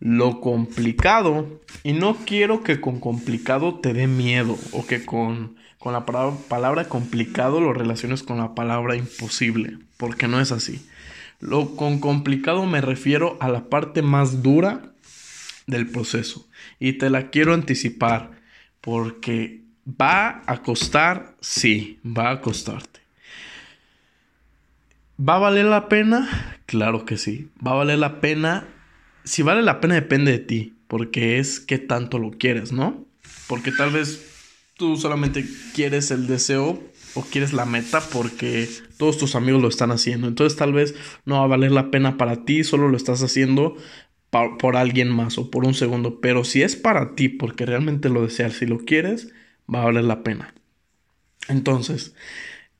Lo 0.00 0.40
complicado, 0.40 1.60
y 1.82 1.92
no 1.92 2.16
quiero 2.24 2.62
que 2.62 2.80
con 2.80 3.00
complicado 3.00 3.80
te 3.80 3.92
dé 3.92 4.06
miedo 4.06 4.58
o 4.72 4.86
que 4.86 5.04
con, 5.04 5.56
con 5.78 5.92
la 5.92 6.06
palabra, 6.06 6.88
complicado 6.88 7.60
lo 7.60 7.74
relaciones 7.74 8.22
con 8.22 8.38
la 8.38 8.54
palabra 8.54 8.96
imposible, 8.96 9.78
porque 9.98 10.26
no 10.26 10.40
es 10.40 10.52
así. 10.52 10.86
Lo 11.38 11.76
con 11.76 12.00
complicado 12.00 12.64
me 12.66 12.80
refiero 12.80 13.36
a 13.40 13.48
la 13.48 13.68
parte 13.68 14.02
más 14.02 14.42
dura 14.42 14.92
del 15.66 15.88
proceso 15.88 16.48
y 16.78 16.94
te 16.94 17.10
la 17.10 17.30
quiero 17.30 17.54
anticipar 17.54 18.32
porque 18.80 19.62
va 19.86 20.42
a 20.46 20.62
costar, 20.62 21.34
sí, 21.40 21.98
va 22.04 22.30
a 22.30 22.40
costarte. 22.40 23.00
¿Va 25.18 25.36
a 25.36 25.38
valer 25.38 25.66
la 25.66 25.88
pena? 25.88 26.58
Claro 26.64 27.04
que 27.04 27.18
sí. 27.18 27.50
¿Va 27.64 27.72
a 27.72 27.74
valer 27.74 27.98
la 27.98 28.20
pena? 28.20 28.64
Si 29.24 29.42
vale 29.42 29.62
la 29.62 29.80
pena 29.80 29.94
depende 29.94 30.32
de 30.32 30.38
ti, 30.38 30.74
porque 30.86 31.38
es 31.38 31.60
que 31.60 31.78
tanto 31.78 32.18
lo 32.18 32.32
quieres, 32.32 32.72
¿no? 32.72 33.06
Porque 33.46 33.72
tal 33.72 33.90
vez 33.90 34.26
tú 34.76 34.96
solamente 34.96 35.44
quieres 35.74 36.10
el 36.10 36.26
deseo 36.26 36.82
o 37.14 37.22
quieres 37.22 37.52
la 37.52 37.66
meta 37.66 38.00
porque 38.00 38.68
todos 38.96 39.18
tus 39.18 39.34
amigos 39.34 39.60
lo 39.60 39.68
están 39.68 39.90
haciendo. 39.90 40.26
Entonces 40.26 40.58
tal 40.58 40.72
vez 40.72 40.94
no 41.24 41.36
va 41.36 41.44
a 41.44 41.48
valer 41.48 41.72
la 41.72 41.90
pena 41.90 42.16
para 42.16 42.44
ti, 42.44 42.64
solo 42.64 42.88
lo 42.88 42.96
estás 42.96 43.22
haciendo 43.22 43.76
por 44.30 44.76
alguien 44.76 45.10
más 45.10 45.38
o 45.38 45.50
por 45.50 45.64
un 45.64 45.74
segundo. 45.74 46.20
Pero 46.20 46.44
si 46.44 46.62
es 46.62 46.76
para 46.76 47.14
ti 47.14 47.28
porque 47.28 47.66
realmente 47.66 48.08
lo 48.08 48.22
deseas, 48.22 48.54
si 48.54 48.66
lo 48.66 48.78
quieres, 48.78 49.32
va 49.72 49.82
a 49.82 49.86
valer 49.86 50.04
la 50.04 50.22
pena. 50.22 50.54
Entonces, 51.48 52.14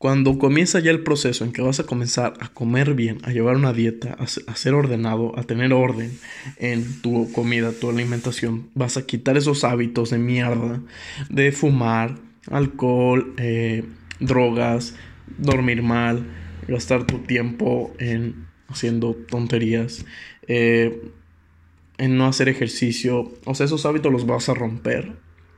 cuando 0.00 0.38
comienza 0.38 0.80
ya 0.80 0.92
el 0.92 1.02
proceso 1.02 1.44
en 1.44 1.52
que 1.52 1.60
vas 1.60 1.78
a 1.78 1.84
comenzar 1.84 2.32
a 2.40 2.48
comer 2.48 2.94
bien, 2.94 3.18
a 3.22 3.32
llevar 3.32 3.56
una 3.56 3.74
dieta, 3.74 4.16
a, 4.18 4.56
ser 4.56 4.72
ordenado, 4.72 5.38
a 5.38 5.42
tener 5.42 5.74
orden 5.74 6.18
en 6.56 7.02
tu 7.02 7.30
comida, 7.32 7.72
tu 7.72 7.90
alimentación, 7.90 8.70
vas 8.74 8.96
a 8.96 9.04
quitar 9.04 9.36
esos 9.36 9.62
hábitos 9.62 10.08
de 10.08 10.16
mierda, 10.16 10.80
de 11.28 11.52
fumar, 11.52 12.16
alcohol, 12.50 13.34
eh, 13.36 13.84
drogas, 14.20 14.94
dormir 15.36 15.82
mal, 15.82 16.24
gastar 16.66 17.06
tu 17.06 17.18
tiempo 17.18 17.92
en 17.98 18.46
haciendo 18.68 19.12
tonterías, 19.12 20.06
eh, 20.48 21.10
en 21.98 22.16
no 22.16 22.26
hacer 22.26 22.48
ejercicio. 22.48 23.34
O 23.44 23.54
sea, 23.54 23.66
esos 23.66 23.84
hábitos 23.84 24.10
los 24.10 24.24
vas 24.24 24.48
a 24.48 24.54
romper 24.54 25.12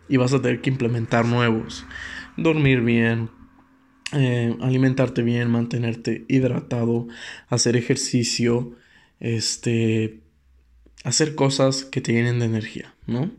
y 0.09 0.17
vas 0.17 0.33
a 0.33 0.43
tener 0.43 0.61
que 0.63 0.71
implementar 0.71 1.27
nuevos. 1.27 1.87
Dormir 2.37 2.81
bien, 2.81 3.29
eh, 4.13 4.57
alimentarte 4.61 5.23
bien, 5.23 5.51
mantenerte 5.51 6.25
hidratado, 6.29 7.09
hacer 7.49 7.77
ejercicio, 7.77 8.75
este, 9.21 10.21
hacer 11.05 11.35
cosas 11.35 11.85
que 11.85 12.01
te 12.01 12.13
llenen 12.13 12.39
de 12.39 12.47
energía, 12.47 12.95
¿no? 13.07 13.31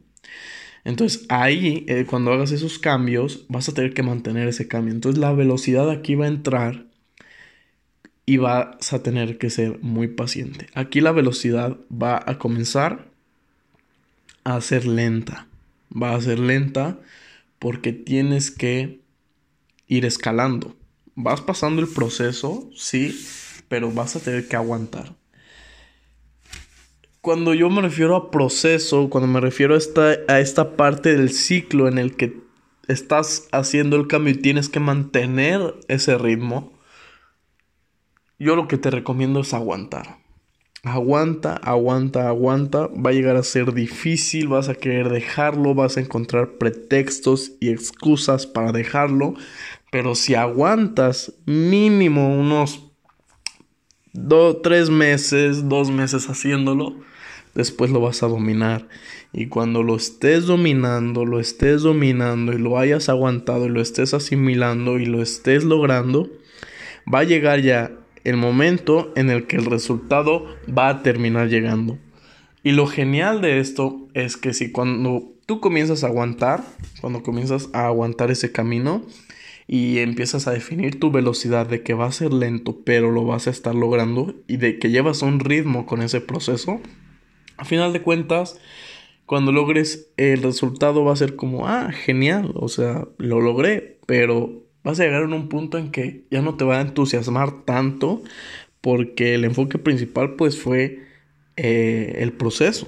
Entonces 0.84 1.25
ahí, 1.30 1.86
eh, 1.88 2.06
cuando 2.06 2.34
hagas 2.34 2.51
esos 2.51 2.80
cambios, 2.80 3.46
vas 3.48 3.70
a 3.70 3.74
tener 3.74 3.94
que 3.94 4.03
mantener 4.03 4.48
ese 4.48 4.68
cambio. 4.68 4.94
Entonces 4.94 5.20
la 5.20 5.32
velocidad 5.32 5.89
aquí 5.89 6.15
va 6.15 6.25
a 6.25 6.30
entrar 6.30 6.86
y 8.25 8.38
vas 8.38 8.94
a 8.94 9.03
tener 9.03 9.38
que 9.38 9.50
ser 9.50 9.80
muy 9.82 10.08
paciente. 10.08 10.68
Aquí 10.74 11.01
la 11.01 11.12
velocidad 11.12 11.77
va 11.92 12.22
a 12.25 12.38
comenzar 12.38 13.08
a 14.44 14.60
ser 14.62 14.86
lenta. 14.86 15.48
Va 15.96 16.15
a 16.15 16.22
ser 16.22 16.39
lenta 16.39 17.00
porque 17.60 17.94
tienes 17.94 18.51
que 18.51 19.03
ir 19.88 20.06
escalando. 20.06 20.75
Vas 21.16 21.42
pasando 21.42 21.82
el 21.82 21.88
proceso, 21.88 22.70
sí, 22.75 23.18
pero 23.68 23.92
vas 23.92 24.16
a 24.16 24.20
tener 24.20 24.48
que 24.48 24.56
aguantar. 24.56 25.16
Cuando 27.22 27.54
yo 27.54 27.70
me 27.70 27.82
refiero 27.82 28.16
a 28.16 28.32
proceso, 28.32 29.10
cuando 29.10 29.28
me 29.28 29.40
refiero 29.40 29.75
a 29.75 29.78
esta, 29.78 30.18
a 30.28 30.40
esta 30.40 30.75
parte 30.75 31.16
del 31.16 31.32
ciclo 31.32 31.88
en 31.88 31.98
el 31.98 32.16
que 32.16 32.42
estás 32.88 33.48
haciendo 33.52 33.96
el 33.96 34.08
cambio 34.08 34.34
y 34.34 34.38
tienes 34.38 34.68
que 34.68 34.80
mantener 34.80 35.75
ese 35.88 36.18
ritmo, 36.18 36.74
yo 38.40 38.56
lo 38.56 38.68
que 38.68 38.78
te 38.78 38.92
recomiendo 38.92 39.40
es 39.40 39.54
aguantar. 39.54 40.18
Aguanta, 40.84 41.56
aguanta, 41.56 42.28
aguanta. 42.28 42.88
Va 42.88 43.12
a 43.12 43.13
llegar 43.13 43.38
a 43.38 43.44
ser 43.44 43.74
difícil, 43.74 44.50
vas 44.50 44.68
a 44.68 44.75
querer 44.75 45.08
dejarlo, 45.08 45.74
vas 45.74 45.96
a 45.96 46.02
encontrar 46.02 46.58
pretextos 46.58 47.54
y 47.62 47.70
excusas 47.70 48.46
para 48.46 48.74
dejarlo. 48.74 49.34
Pero 49.92 50.13
si 50.13 50.36
aguantas 50.36 51.34
mínimo 51.46 52.38
unos 52.38 52.92
dos, 54.12 54.62
tres 54.62 54.90
meses, 54.90 55.70
dos 55.70 55.90
meses 55.90 56.30
haciéndolo, 56.30 56.98
después 57.56 57.90
lo 57.90 58.02
vas 58.02 58.22
a 58.22 58.28
dominar. 58.28 58.90
Y 59.32 59.48
cuando 59.48 59.84
lo 59.84 59.96
estés 59.96 60.48
dominando, 60.48 61.24
lo 61.24 61.40
estés 61.40 61.84
dominando 61.84 62.52
y 62.52 62.58
lo 62.58 62.78
hayas 62.78 63.08
aguantado 63.08 63.68
y 63.68 63.70
lo 63.70 63.80
estés 63.80 64.13
asimilando 64.13 65.00
y 65.00 65.06
lo 65.06 65.22
estés 65.22 65.63
logrando, 65.63 66.30
va 67.12 67.20
a 67.20 67.24
llegar 67.24 67.62
ya 67.62 68.03
el 68.24 68.38
momento 68.38 69.12
en 69.15 69.30
el 69.30 69.48
que 69.48 69.58
el 69.58 69.65
resultado 69.65 70.46
va 70.75 70.89
a 70.89 71.03
terminar 71.03 71.50
llegando. 71.50 71.98
Y 72.63 72.72
lo 72.72 72.88
genial 72.88 73.42
de 73.42 73.60
esto 73.60 74.08
es 74.13 74.38
que 74.38 74.53
si 74.53 74.72
cuando 74.72 75.34
tú 75.46 75.60
comienzas 75.60 76.03
a 76.03 76.08
aguantar, 76.08 76.63
cuando 77.01 77.24
comienzas 77.24 77.70
a 77.74 77.88
aguantar 77.88 78.32
ese 78.32 78.51
camino 78.51 79.03
y 79.68 80.00
empiezas 80.00 80.48
a 80.48 80.51
definir 80.51 81.00
tu 81.00 81.12
velocidad 81.12 81.68
de 81.68 81.84
que 81.84 81.94
va 81.94 82.06
a 82.06 82.12
ser 82.12 82.32
lento, 82.32 82.80
pero 82.86 83.12
lo 83.12 83.25
vas 83.25 83.48
a 83.48 83.51
estar 83.51 83.75
logrando 83.75 84.36
y 84.48 84.58
de 84.58 84.80
que 84.80 84.89
llevas 84.89 85.22
un 85.22 85.39
ritmo 85.39 85.86
con 85.86 86.01
ese 86.01 86.22
proceso, 86.22 86.80
a 87.58 87.65
final 87.65 87.94
de 87.94 88.01
cuentas, 88.01 88.60
cuando 89.25 89.51
logres 89.51 90.10
el 90.18 90.44
resultado 90.44 91.03
va 91.03 91.13
a 91.13 91.18
ser 91.18 91.36
como, 91.36 91.68
ah, 91.68 91.92
genial, 91.92 92.51
o 92.56 92.68
sea, 92.68 93.08
lo 93.18 93.42
logré, 93.42 94.00
pero 94.06 94.62
vas 94.84 95.00
a 95.00 95.04
llegar 95.04 95.24
en 95.24 95.34
un 95.34 95.50
punto 95.50 95.78
en 95.78 95.92
que 95.92 96.24
ya 96.30 96.42
no 96.42 96.56
te 96.56 96.66
va 96.66 96.78
a 96.78 96.82
entusiasmar 96.82 97.63
tanto 97.66 98.22
porque 98.82 99.34
el 99.34 99.46
enfoque 99.46 99.78
principal 99.78 100.36
pues 100.36 100.60
fue 100.60 101.04
eh, 101.56 102.16
el 102.20 102.34
proceso. 102.34 102.88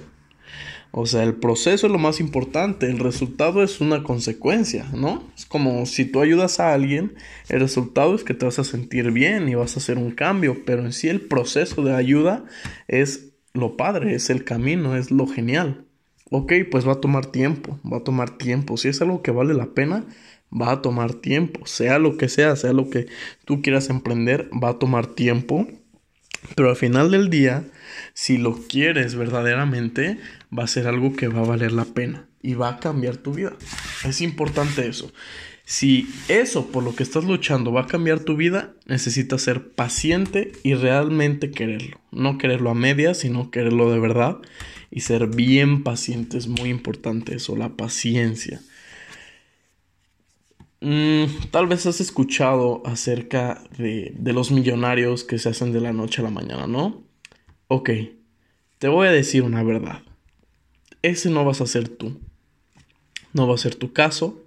O 0.98 1.04
sea, 1.04 1.24
el 1.24 1.34
proceso 1.34 1.86
es 1.86 1.92
lo 1.92 1.98
más 1.98 2.20
importante, 2.20 2.86
el 2.86 2.98
resultado 2.98 3.62
es 3.62 3.82
una 3.82 4.02
consecuencia, 4.02 4.86
¿no? 4.94 5.22
Es 5.36 5.44
como 5.44 5.84
si 5.84 6.06
tú 6.06 6.22
ayudas 6.22 6.58
a 6.58 6.72
alguien, 6.72 7.14
el 7.50 7.60
resultado 7.60 8.14
es 8.14 8.24
que 8.24 8.32
te 8.32 8.46
vas 8.46 8.58
a 8.58 8.64
sentir 8.64 9.10
bien 9.10 9.46
y 9.48 9.54
vas 9.54 9.76
a 9.76 9.80
hacer 9.80 9.98
un 9.98 10.10
cambio, 10.12 10.62
pero 10.64 10.86
en 10.86 10.94
sí 10.94 11.08
el 11.08 11.20
proceso 11.20 11.82
de 11.82 11.94
ayuda 11.94 12.46
es 12.88 13.34
lo 13.52 13.76
padre, 13.76 14.14
es 14.14 14.30
el 14.30 14.44
camino, 14.44 14.96
es 14.96 15.10
lo 15.10 15.26
genial. 15.26 15.84
Ok, 16.30 16.52
pues 16.70 16.88
va 16.88 16.92
a 16.92 17.00
tomar 17.00 17.26
tiempo, 17.26 17.78
va 17.90 17.98
a 17.98 18.04
tomar 18.04 18.38
tiempo. 18.38 18.76
Si 18.76 18.88
es 18.88 19.00
algo 19.02 19.22
que 19.22 19.30
vale 19.30 19.54
la 19.54 19.66
pena, 19.66 20.06
va 20.52 20.72
a 20.72 20.82
tomar 20.82 21.14
tiempo, 21.14 21.66
sea 21.66 21.98
lo 21.98 22.16
que 22.16 22.28
sea, 22.28 22.56
sea 22.56 22.72
lo 22.72 22.90
que 22.90 23.06
tú 23.44 23.62
quieras 23.62 23.90
emprender, 23.90 24.48
va 24.52 24.70
a 24.70 24.78
tomar 24.78 25.06
tiempo, 25.06 25.66
pero 26.54 26.70
al 26.70 26.76
final 26.76 27.10
del 27.10 27.30
día, 27.30 27.64
si 28.14 28.38
lo 28.38 28.54
quieres 28.68 29.14
verdaderamente, 29.14 30.18
va 30.56 30.64
a 30.64 30.68
ser 30.68 30.86
algo 30.86 31.14
que 31.16 31.28
va 31.28 31.40
a 31.40 31.46
valer 31.46 31.72
la 31.72 31.84
pena 31.84 32.26
y 32.42 32.54
va 32.54 32.68
a 32.68 32.78
cambiar 32.78 33.16
tu 33.16 33.34
vida. 33.34 33.52
Es 34.04 34.20
importante 34.20 34.86
eso. 34.86 35.12
Si 35.64 36.08
eso 36.28 36.68
por 36.68 36.84
lo 36.84 36.94
que 36.94 37.02
estás 37.02 37.24
luchando 37.24 37.72
va 37.72 37.82
a 37.82 37.86
cambiar 37.88 38.20
tu 38.20 38.36
vida, 38.36 38.74
necesitas 38.86 39.42
ser 39.42 39.70
paciente 39.70 40.52
y 40.62 40.74
realmente 40.74 41.50
quererlo. 41.50 42.00
No 42.12 42.38
quererlo 42.38 42.70
a 42.70 42.74
medias, 42.74 43.18
sino 43.18 43.50
quererlo 43.50 43.90
de 43.90 43.98
verdad. 43.98 44.36
Y 44.92 45.00
ser 45.00 45.26
bien 45.26 45.82
paciente 45.82 46.38
es 46.38 46.46
muy 46.46 46.70
importante 46.70 47.34
eso, 47.34 47.56
la 47.56 47.70
paciencia. 47.70 48.60
Mm, 50.80 51.24
tal 51.50 51.66
vez 51.66 51.86
has 51.86 52.00
escuchado 52.00 52.82
acerca 52.84 53.62
de, 53.78 54.12
de 54.16 54.32
los 54.32 54.50
millonarios 54.50 55.24
que 55.24 55.38
se 55.38 55.48
hacen 55.48 55.72
de 55.72 55.80
la 55.80 55.92
noche 55.92 56.20
a 56.20 56.24
la 56.24 56.30
mañana, 56.30 56.66
¿no? 56.66 57.02
Ok, 57.68 57.90
te 58.78 58.88
voy 58.88 59.08
a 59.08 59.12
decir 59.12 59.42
una 59.42 59.62
verdad. 59.62 60.02
Ese 61.02 61.30
no 61.30 61.44
vas 61.44 61.60
a 61.60 61.66
ser 61.66 61.88
tú. 61.88 62.20
No 63.32 63.46
va 63.48 63.54
a 63.54 63.58
ser 63.58 63.74
tu 63.74 63.92
caso. 63.92 64.42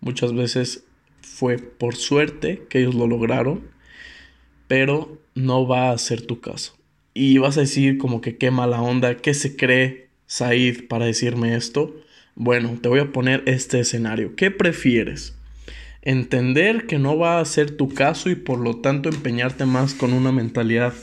Muchas 0.00 0.32
veces 0.34 0.84
fue 1.20 1.58
por 1.58 1.96
suerte 1.96 2.66
que 2.68 2.80
ellos 2.80 2.94
lo 2.94 3.06
lograron, 3.06 3.68
pero 4.68 5.20
no 5.34 5.66
va 5.66 5.90
a 5.90 5.98
ser 5.98 6.22
tu 6.26 6.40
caso. 6.40 6.76
y 7.14 7.38
vas 7.38 7.56
a 7.56 7.60
decir 7.62 7.98
como 7.98 8.20
que 8.20 8.36
qué 8.36 8.50
mala 8.50 8.82
onda, 8.82 9.16
qué 9.16 9.32
se 9.34 9.56
cree 9.56 10.10
Said 10.26 10.88
para 10.88 11.06
decirme 11.06 11.56
esto. 11.56 11.96
Bueno, 12.34 12.78
te 12.82 12.88
voy 12.88 13.00
a 13.00 13.12
poner 13.12 13.42
este 13.46 13.80
escenario. 13.80 14.36
¿Qué 14.36 14.50
prefieres? 14.50 15.35
Entender 16.06 16.86
que 16.86 17.00
no 17.00 17.18
va 17.18 17.40
a 17.40 17.44
ser 17.44 17.76
tu 17.76 17.92
caso 17.92 18.30
y 18.30 18.36
por 18.36 18.60
lo 18.60 18.76
tanto 18.76 19.08
empeñarte 19.08 19.66
más 19.66 19.92
con 19.92 20.12
una 20.12 20.30
mentalidad 20.30 20.94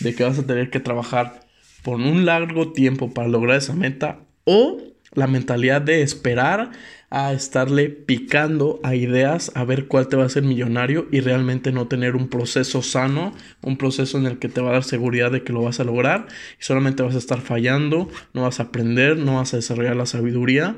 de 0.00 0.14
que 0.14 0.22
vas 0.22 0.38
a 0.38 0.46
tener 0.46 0.68
que 0.68 0.80
trabajar 0.80 1.40
por 1.82 1.96
un 1.96 2.26
largo 2.26 2.70
tiempo 2.70 3.14
para 3.14 3.26
lograr 3.26 3.56
esa 3.56 3.72
meta 3.72 4.20
o 4.44 4.76
la 5.14 5.26
mentalidad 5.26 5.80
de 5.80 6.02
esperar 6.02 6.72
a 7.08 7.32
estarle 7.32 7.88
picando 7.88 8.80
a 8.82 8.94
ideas 8.94 9.50
a 9.54 9.64
ver 9.64 9.86
cuál 9.86 10.08
te 10.08 10.16
va 10.16 10.24
a 10.24 10.26
hacer 10.26 10.42
millonario 10.42 11.08
y 11.10 11.20
realmente 11.20 11.72
no 11.72 11.88
tener 11.88 12.14
un 12.14 12.28
proceso 12.28 12.82
sano, 12.82 13.32
un 13.62 13.78
proceso 13.78 14.18
en 14.18 14.26
el 14.26 14.38
que 14.38 14.50
te 14.50 14.60
va 14.60 14.68
a 14.68 14.72
dar 14.74 14.84
seguridad 14.84 15.32
de 15.32 15.42
que 15.42 15.54
lo 15.54 15.62
vas 15.62 15.80
a 15.80 15.84
lograr. 15.84 16.26
Y 16.60 16.64
solamente 16.64 17.02
vas 17.02 17.14
a 17.14 17.18
estar 17.18 17.40
fallando, 17.40 18.10
no 18.34 18.42
vas 18.42 18.60
a 18.60 18.64
aprender, 18.64 19.16
no 19.16 19.36
vas 19.36 19.54
a 19.54 19.56
desarrollar 19.56 19.96
la 19.96 20.04
sabiduría 20.04 20.76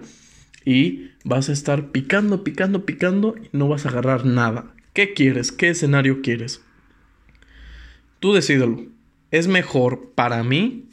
y 0.64 1.10
vas 1.24 1.48
a 1.48 1.52
estar 1.52 1.90
picando, 1.90 2.44
picando, 2.44 2.84
picando 2.84 3.34
y 3.36 3.48
no 3.56 3.68
vas 3.68 3.86
a 3.86 3.90
agarrar 3.90 4.24
nada. 4.24 4.72
¿Qué 4.92 5.14
quieres? 5.14 5.52
¿Qué 5.52 5.70
escenario 5.70 6.22
quieres? 6.22 6.62
Tú 8.20 8.32
decídelo. 8.32 8.84
Es 9.30 9.48
mejor 9.48 10.12
para 10.14 10.42
mí 10.42 10.84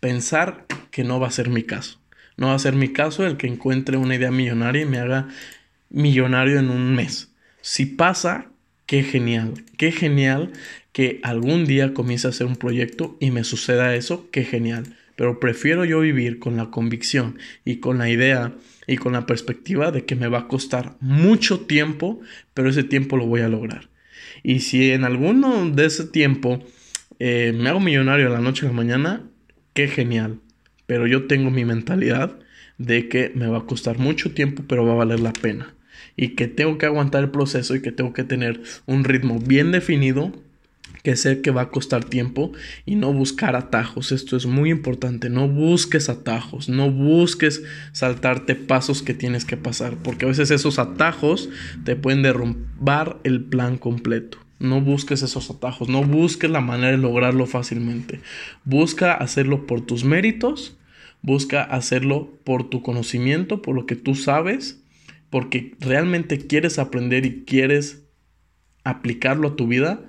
pensar 0.00 0.66
que 0.90 1.02
no 1.04 1.18
va 1.18 1.26
a 1.26 1.32
ser 1.32 1.48
mi 1.48 1.64
caso. 1.64 1.98
No 2.36 2.48
va 2.48 2.54
a 2.54 2.58
ser 2.60 2.74
mi 2.74 2.92
caso 2.92 3.26
el 3.26 3.36
que 3.36 3.48
encuentre 3.48 3.96
una 3.96 4.14
idea 4.14 4.30
millonaria 4.30 4.82
y 4.82 4.86
me 4.86 4.98
haga 4.98 5.28
millonario 5.90 6.60
en 6.60 6.70
un 6.70 6.94
mes. 6.94 7.32
Si 7.60 7.86
pasa, 7.86 8.46
qué 8.86 9.02
genial, 9.02 9.64
qué 9.76 9.90
genial 9.90 10.52
que 10.92 11.20
algún 11.24 11.64
día 11.64 11.92
comience 11.94 12.26
a 12.26 12.30
hacer 12.30 12.46
un 12.46 12.56
proyecto 12.56 13.16
y 13.20 13.32
me 13.32 13.44
suceda 13.44 13.94
eso, 13.94 14.28
qué 14.30 14.44
genial. 14.44 14.96
Pero 15.16 15.40
prefiero 15.40 15.84
yo 15.84 16.00
vivir 16.00 16.38
con 16.38 16.56
la 16.56 16.70
convicción 16.70 17.38
y 17.64 17.76
con 17.76 17.98
la 17.98 18.08
idea 18.08 18.54
y 18.88 18.96
con 18.96 19.12
la 19.12 19.26
perspectiva 19.26 19.92
de 19.92 20.04
que 20.04 20.16
me 20.16 20.26
va 20.26 20.40
a 20.40 20.48
costar 20.48 20.96
mucho 20.98 21.60
tiempo, 21.60 22.20
pero 22.54 22.68
ese 22.68 22.82
tiempo 22.82 23.16
lo 23.16 23.26
voy 23.26 23.42
a 23.42 23.48
lograr. 23.48 23.88
Y 24.42 24.60
si 24.60 24.90
en 24.90 25.04
alguno 25.04 25.70
de 25.70 25.86
ese 25.86 26.04
tiempo 26.06 26.64
eh, 27.20 27.52
me 27.56 27.68
hago 27.68 27.78
millonario 27.78 28.26
a 28.26 28.30
la 28.30 28.40
noche 28.40 28.66
a 28.66 28.70
la 28.70 28.74
mañana, 28.74 29.22
qué 29.74 29.86
genial 29.86 30.40
pero 30.88 31.06
yo 31.06 31.26
tengo 31.26 31.50
mi 31.50 31.66
mentalidad 31.66 32.38
de 32.78 33.10
que 33.10 33.30
me 33.34 33.46
va 33.46 33.58
a 33.58 33.66
costar 33.66 33.98
mucho 33.98 34.32
tiempo, 34.32 34.64
pero 34.66 34.86
va 34.86 34.92
a 34.92 34.96
valer 34.96 35.20
la 35.20 35.34
pena. 35.34 35.74
Y 36.16 36.28
que 36.28 36.48
tengo 36.48 36.78
que 36.78 36.86
aguantar 36.86 37.24
el 37.24 37.30
proceso 37.30 37.76
y 37.76 37.82
que 37.82 37.92
tengo 37.92 38.14
que 38.14 38.24
tener 38.24 38.62
un 38.86 39.04
ritmo 39.04 39.38
bien 39.38 39.70
definido, 39.70 40.32
que 41.02 41.16
sé 41.16 41.40
que 41.40 41.50
va 41.50 41.62
a 41.62 41.70
costar 41.70 42.04
tiempo 42.04 42.52
y 42.86 42.96
no 42.96 43.12
buscar 43.12 43.56
atajos. 43.56 44.12
Esto 44.12 44.36
es 44.36 44.46
muy 44.46 44.70
importante. 44.70 45.30
No 45.30 45.48
busques 45.48 46.08
atajos, 46.08 46.68
no 46.68 46.90
busques 46.90 47.62
saltarte 47.92 48.54
pasos 48.54 49.02
que 49.02 49.14
tienes 49.14 49.44
que 49.44 49.56
pasar, 49.56 49.96
porque 50.02 50.24
a 50.24 50.28
veces 50.28 50.50
esos 50.50 50.78
atajos 50.78 51.48
te 51.84 51.96
pueden 51.96 52.22
derrumbar 52.22 53.18
el 53.24 53.42
plan 53.44 53.78
completo. 53.78 54.38
No 54.58 54.80
busques 54.80 55.22
esos 55.22 55.50
atajos, 55.50 55.88
no 55.88 56.02
busques 56.02 56.50
la 56.50 56.60
manera 56.60 56.90
de 56.90 56.98
lograrlo 56.98 57.46
fácilmente. 57.46 58.20
Busca 58.64 59.14
hacerlo 59.14 59.66
por 59.66 59.82
tus 59.82 60.04
méritos 60.04 60.78
Busca 61.22 61.62
hacerlo 61.62 62.32
por 62.44 62.70
tu 62.70 62.82
conocimiento, 62.82 63.60
por 63.60 63.74
lo 63.74 63.86
que 63.86 63.96
tú 63.96 64.14
sabes, 64.14 64.80
porque 65.30 65.74
realmente 65.80 66.46
quieres 66.46 66.78
aprender 66.78 67.26
y 67.26 67.44
quieres 67.44 68.04
aplicarlo 68.84 69.48
a 69.48 69.56
tu 69.56 69.66
vida, 69.66 70.00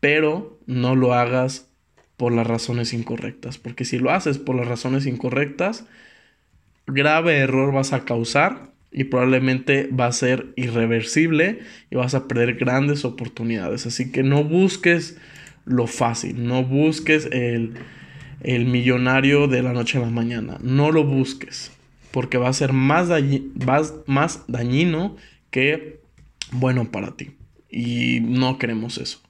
pero 0.00 0.58
no 0.66 0.94
lo 0.96 1.14
hagas 1.14 1.68
por 2.16 2.32
las 2.32 2.46
razones 2.46 2.92
incorrectas, 2.92 3.58
porque 3.58 3.84
si 3.84 3.98
lo 3.98 4.10
haces 4.10 4.38
por 4.38 4.56
las 4.56 4.68
razones 4.68 5.06
incorrectas, 5.06 5.86
grave 6.86 7.38
error 7.38 7.72
vas 7.72 7.92
a 7.92 8.04
causar 8.04 8.70
y 8.90 9.04
probablemente 9.04 9.88
va 9.88 10.06
a 10.06 10.12
ser 10.12 10.52
irreversible 10.56 11.60
y 11.90 11.96
vas 11.96 12.14
a 12.14 12.26
perder 12.28 12.54
grandes 12.54 13.04
oportunidades. 13.04 13.86
Así 13.86 14.10
que 14.10 14.22
no 14.22 14.44
busques 14.44 15.18
lo 15.64 15.86
fácil, 15.86 16.46
no 16.46 16.62
busques 16.64 17.28
el 17.32 17.74
el 18.46 18.66
millonario 18.66 19.48
de 19.48 19.62
la 19.62 19.72
noche 19.72 19.98
a 19.98 20.02
la 20.02 20.10
mañana. 20.10 20.58
No 20.62 20.92
lo 20.92 21.04
busques, 21.04 21.72
porque 22.10 22.38
va 22.38 22.48
a 22.48 22.52
ser 22.52 22.72
más, 22.72 23.08
más 24.06 24.44
dañino 24.46 25.16
que 25.50 26.00
bueno 26.52 26.90
para 26.90 27.16
ti. 27.16 27.32
Y 27.68 28.20
no 28.20 28.58
queremos 28.58 28.98
eso. 28.98 29.20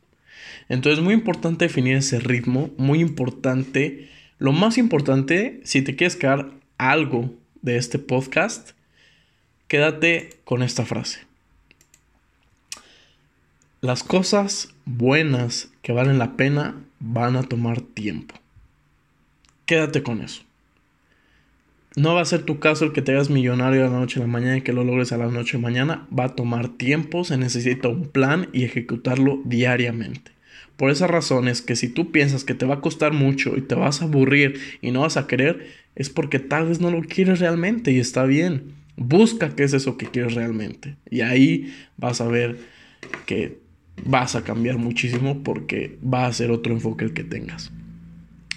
Entonces 0.69 0.99
es 0.99 1.05
muy 1.05 1.15
importante 1.15 1.67
definir 1.67 1.97
ese 1.97 2.19
ritmo, 2.19 2.71
muy 2.77 3.01
importante. 3.01 4.09
Lo 4.39 4.53
más 4.53 4.79
importante, 4.79 5.61
si 5.65 5.83
te 5.83 5.97
quieres 5.97 6.17
quedar 6.17 6.51
algo 6.79 7.33
de 7.63 7.77
este 7.77 7.99
podcast, 7.99 8.71
quédate 9.69 10.31
con 10.45 10.63
esta 10.63 10.85
frase. 10.85 11.21
Las 13.81 14.03
cosas 14.03 14.75
buenas 14.85 15.71
que 15.83 15.93
valen 15.93 16.19
la 16.19 16.37
pena 16.37 16.75
van 16.99 17.37
a 17.37 17.43
tomar 17.43 17.81
tiempo. 17.81 18.35
Quédate 19.67 20.03
con 20.03 20.23
eso. 20.23 20.43
No 21.95 22.15
va 22.15 22.21
a 22.21 22.27
ser 22.27 22.43
tu 22.43 22.59
caso 22.59 22.85
el 22.85 22.93
que 22.93 23.01
te 23.01 23.13
hagas 23.13 23.31
millonario 23.31 23.83
de 23.83 23.89
la 23.89 23.99
noche 23.99 24.21
a 24.21 24.23
la 24.23 24.29
mañana 24.29 24.59
y 24.59 24.63
que 24.63 24.73
lo 24.73 24.85
logres 24.85 25.13
a 25.13 25.17
la 25.17 25.29
noche 25.29 25.57
a 25.57 25.61
mañana. 25.61 26.07
Va 26.17 26.25
a 26.25 26.35
tomar 26.35 26.69
tiempo, 26.69 27.25
se 27.25 27.39
necesita 27.39 27.89
un 27.89 28.09
plan 28.09 28.49
y 28.53 28.65
ejecutarlo 28.65 29.41
diariamente. 29.45 30.36
Por 30.77 30.91
esa 30.91 31.07
razón 31.07 31.49
es 31.49 31.63
que 31.63 31.77
si 31.77 31.89
tú 31.89 32.13
piensas 32.13 32.45
que 32.45 32.55
te 32.55 32.67
va 32.67 32.77
a 32.77 32.81
costar 32.81 33.13
mucho 33.13 33.57
y 33.57 33.63
te 33.63 33.75
vas 33.75 34.03
a 34.03 34.05
aburrir 34.05 34.61
y 34.83 34.91
no 34.91 35.01
vas 35.01 35.17
a 35.17 35.27
querer, 35.27 35.67
es 35.95 36.11
porque 36.11 36.39
tal 36.39 36.69
vez 36.69 36.81
no 36.81 36.91
lo 36.91 37.01
quieres 37.03 37.41
realmente 37.41 37.93
y 37.93 37.99
está 37.99 38.25
bien. 38.25 38.75
Busca 38.97 39.55
qué 39.55 39.65
es 39.65 39.73
eso 39.73 39.97
que 39.97 40.07
quieres 40.07 40.35
realmente. 40.35 40.97
Y 41.11 41.23
ahí 41.23 41.75
vas 41.97 42.21
a 42.21 42.29
ver 42.29 42.59
que 43.25 43.59
vas 44.05 44.37
a 44.37 44.45
cambiar 44.45 44.79
muchísimo 44.79 45.43
porque 45.43 45.99
va 46.05 46.27
a 46.27 46.33
ser 46.33 46.51
otro 46.51 46.73
enfoque 46.73 47.05
el 47.05 47.15
que 47.15 47.25
tengas. 47.25 47.73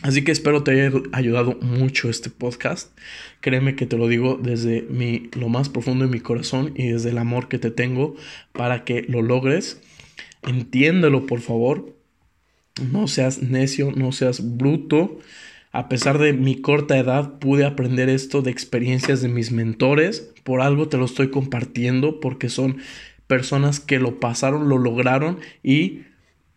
Así 0.02 0.24
que 0.24 0.32
espero 0.32 0.64
te 0.64 0.72
haya 0.72 0.98
ayudado 1.12 1.58
mucho 1.62 2.10
este 2.10 2.30
podcast. 2.30 2.98
Créeme 3.42 3.76
que 3.76 3.86
te 3.86 3.98
lo 3.98 4.08
digo 4.08 4.40
desde 4.42 4.82
mi, 4.84 5.30
lo 5.38 5.50
más 5.50 5.68
profundo 5.68 6.06
de 6.06 6.12
mi 6.12 6.22
corazón 6.22 6.72
y 6.76 6.88
desde 6.88 7.10
el 7.10 7.18
amor 7.18 7.50
que 7.50 7.60
te 7.60 7.70
tengo 7.70 8.16
para 8.54 8.86
que 8.86 9.02
lo 9.10 9.22
logres. 9.22 9.82
Entiéndelo, 10.44 11.26
por 11.26 11.42
favor. 11.42 11.96
No 12.92 13.08
seas 13.08 13.42
necio, 13.42 13.92
no 13.92 14.12
seas 14.12 14.58
bruto. 14.58 15.20
A 15.72 15.90
pesar 15.90 16.18
de 16.18 16.34
mi 16.34 16.62
corta 16.62 16.98
edad, 16.98 17.38
pude 17.40 17.66
aprender 17.66 18.10
esto 18.10 18.42
de 18.42 18.52
experiencias 18.52 19.22
de 19.22 19.28
mis 19.28 19.52
mentores. 19.52 20.34
Por 20.44 20.62
algo 20.62 20.88
te 20.88 20.98
lo 20.98 21.06
estoy 21.06 21.30
compartiendo 21.30 22.20
porque 22.20 22.50
son 22.50 22.78
personas 23.28 23.80
que 23.80 24.00
lo 24.00 24.20
pasaron, 24.20 24.70
lo 24.70 24.78
lograron 24.78 25.40
y 25.62 26.02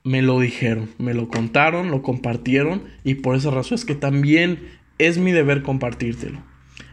me 0.05 0.23
lo 0.23 0.41
dijeron, 0.41 0.91
me 0.99 1.15
lo 1.15 1.29
contaron, 1.29 1.91
lo 1.91 2.03
compartieron 2.03 2.85
y 3.05 3.17
por 3.17 3.37
esa 3.37 3.51
razón 3.51 3.77
es 3.77 3.85
que 3.85 3.95
también 3.95 4.59
es 4.99 5.19
mi 5.19 5.33
deber 5.33 5.63
compartírtelo. 5.63 6.43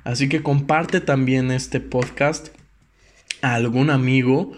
Así 0.04 0.28
que 0.28 0.44
comparte 0.44 1.02
también 1.02 1.52
este 1.52 1.80
podcast 1.80 2.50
a 3.42 3.56
algún 3.56 3.90
amigo. 3.90 4.52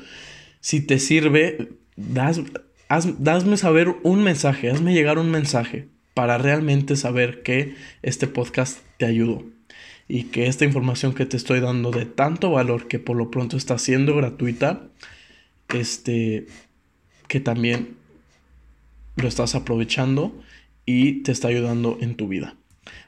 Si 0.59 0.81
te 0.81 0.99
sirve, 0.99 1.69
das, 2.09 2.41
hazme 2.89 3.57
saber 3.57 3.95
un 4.03 4.23
mensaje, 4.23 4.69
hazme 4.69 4.93
llegar 4.93 5.17
un 5.17 5.31
mensaje 5.31 5.87
para 6.13 6.37
realmente 6.37 6.95
saber 6.95 7.43
que 7.43 7.75
este 8.01 8.27
podcast 8.27 8.79
te 8.97 9.05
ayudó 9.05 9.43
y 10.07 10.23
que 10.25 10.47
esta 10.47 10.65
información 10.65 11.13
que 11.13 11.25
te 11.25 11.37
estoy 11.37 11.61
dando 11.61 11.91
de 11.91 12.05
tanto 12.05 12.51
valor 12.51 12.87
que 12.87 12.99
por 12.99 13.15
lo 13.15 13.31
pronto 13.31 13.55
está 13.55 13.77
siendo 13.77 14.15
gratuita, 14.15 14.89
este, 15.69 16.47
que 17.27 17.39
también 17.39 17.95
lo 19.15 19.27
estás 19.27 19.55
aprovechando 19.55 20.35
y 20.85 21.23
te 21.23 21.31
está 21.31 21.47
ayudando 21.47 21.97
en 22.01 22.15
tu 22.15 22.27
vida. 22.27 22.55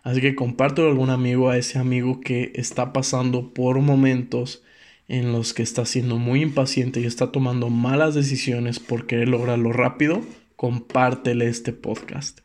Así 0.03 0.21
que 0.21 0.35
compártelo 0.35 0.87
a 0.87 0.91
algún 0.91 1.09
amigo, 1.09 1.49
a 1.49 1.57
ese 1.57 1.79
amigo 1.79 2.21
que 2.21 2.53
está 2.55 2.93
pasando 2.93 3.53
por 3.53 3.79
momentos 3.79 4.63
en 5.07 5.31
los 5.31 5.53
que 5.53 5.63
está 5.63 5.85
siendo 5.85 6.17
muy 6.17 6.41
impaciente 6.41 6.99
y 6.99 7.05
está 7.05 7.31
tomando 7.31 7.69
malas 7.69 8.15
decisiones 8.15 8.79
por 8.79 9.05
querer 9.05 9.29
lograrlo 9.29 9.73
rápido, 9.73 10.21
compártele 10.55 11.47
este 11.47 11.73
podcast. 11.73 12.39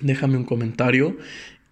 Déjame 0.00 0.36
un 0.36 0.44
comentario 0.44 1.16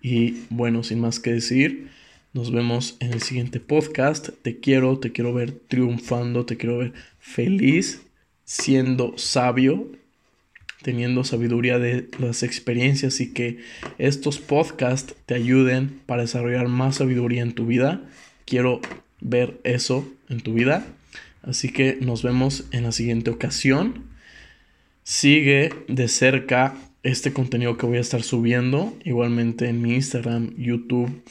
y 0.03 0.43
bueno, 0.51 0.83
sin 0.83 1.01
más 1.01 1.21
que 1.21 1.33
decir, 1.33 1.91
nos 2.33 2.53
vemos 2.53 2.97
en 3.01 3.13
el 3.13 3.23
siguiente 3.23 3.61
podcast. 3.61 4.31
Te 4.43 4.61
quiero, 4.61 4.99
te 4.99 5.13
quiero 5.13 5.33
ver 5.33 5.53
triunfando, 5.53 6.45
te 6.45 6.57
quiero 6.57 6.79
ver 6.79 6.93
feliz, 7.19 8.03
siendo 8.45 9.17
sabio 9.17 9.91
teniendo 10.87 11.25
sabiduría 11.25 11.81
de 11.81 12.09
las 12.21 12.45
experiencias 12.45 13.21
y 13.21 13.33
que 13.33 13.59
estos 13.99 14.39
podcasts 14.39 15.17
te 15.27 15.35
ayuden 15.35 16.01
para 16.07 16.23
desarrollar 16.23 16.69
más 16.69 16.97
sabiduría 16.97 17.43
en 17.43 17.55
tu 17.55 17.67
vida. 17.67 18.03
Quiero 18.45 18.81
ver 19.27 19.61
eso 19.65 20.09
en 20.29 20.41
tu 20.41 20.55
vida. 20.55 20.87
Así 21.43 21.71
que 21.71 21.99
nos 22.01 22.23
vemos 22.23 22.65
en 22.73 22.85
la 22.85 22.93
siguiente 22.93 23.31
ocasión. 23.31 24.05
Sigue 25.03 25.71
de 25.89 26.09
cerca 26.09 26.75
este 27.03 27.33
contenido 27.33 27.77
que 27.77 27.87
voy 27.87 27.99
a 27.99 28.01
estar 28.01 28.23
subiendo. 28.23 28.97
Igualmente 29.05 29.69
en 29.69 29.83
mi 29.83 29.95
Instagram, 29.95 30.55
YouTube, 30.57 31.23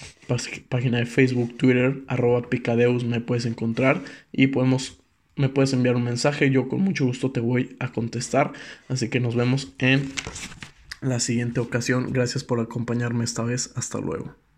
página 0.69 0.99
de 0.99 1.05
Facebook, 1.05 1.57
Twitter, 1.57 2.03
arroba 2.07 2.49
picadeus 2.49 3.03
me 3.03 3.19
puedes 3.19 3.45
encontrar 3.45 4.01
y 4.31 4.47
podemos, 4.47 4.99
me 5.35 5.49
puedes 5.49 5.73
enviar 5.73 5.95
un 5.95 6.03
mensaje. 6.03 6.49
Yo 6.49 6.69
con 6.69 6.81
mucho 6.81 7.05
gusto 7.05 7.31
te 7.31 7.41
voy 7.41 7.75
a 7.79 7.91
contestar. 7.91 8.53
Así 8.87 9.09
que 9.09 9.19
nos 9.19 9.35
vemos 9.35 9.73
en 9.79 10.11
la 11.01 11.19
siguiente 11.19 11.59
ocasión. 11.59 12.11
Gracias 12.11 12.43
por 12.43 12.59
acompañarme 12.59 13.25
esta 13.25 13.43
vez. 13.43 13.73
Hasta 13.75 13.99
luego. 13.99 14.44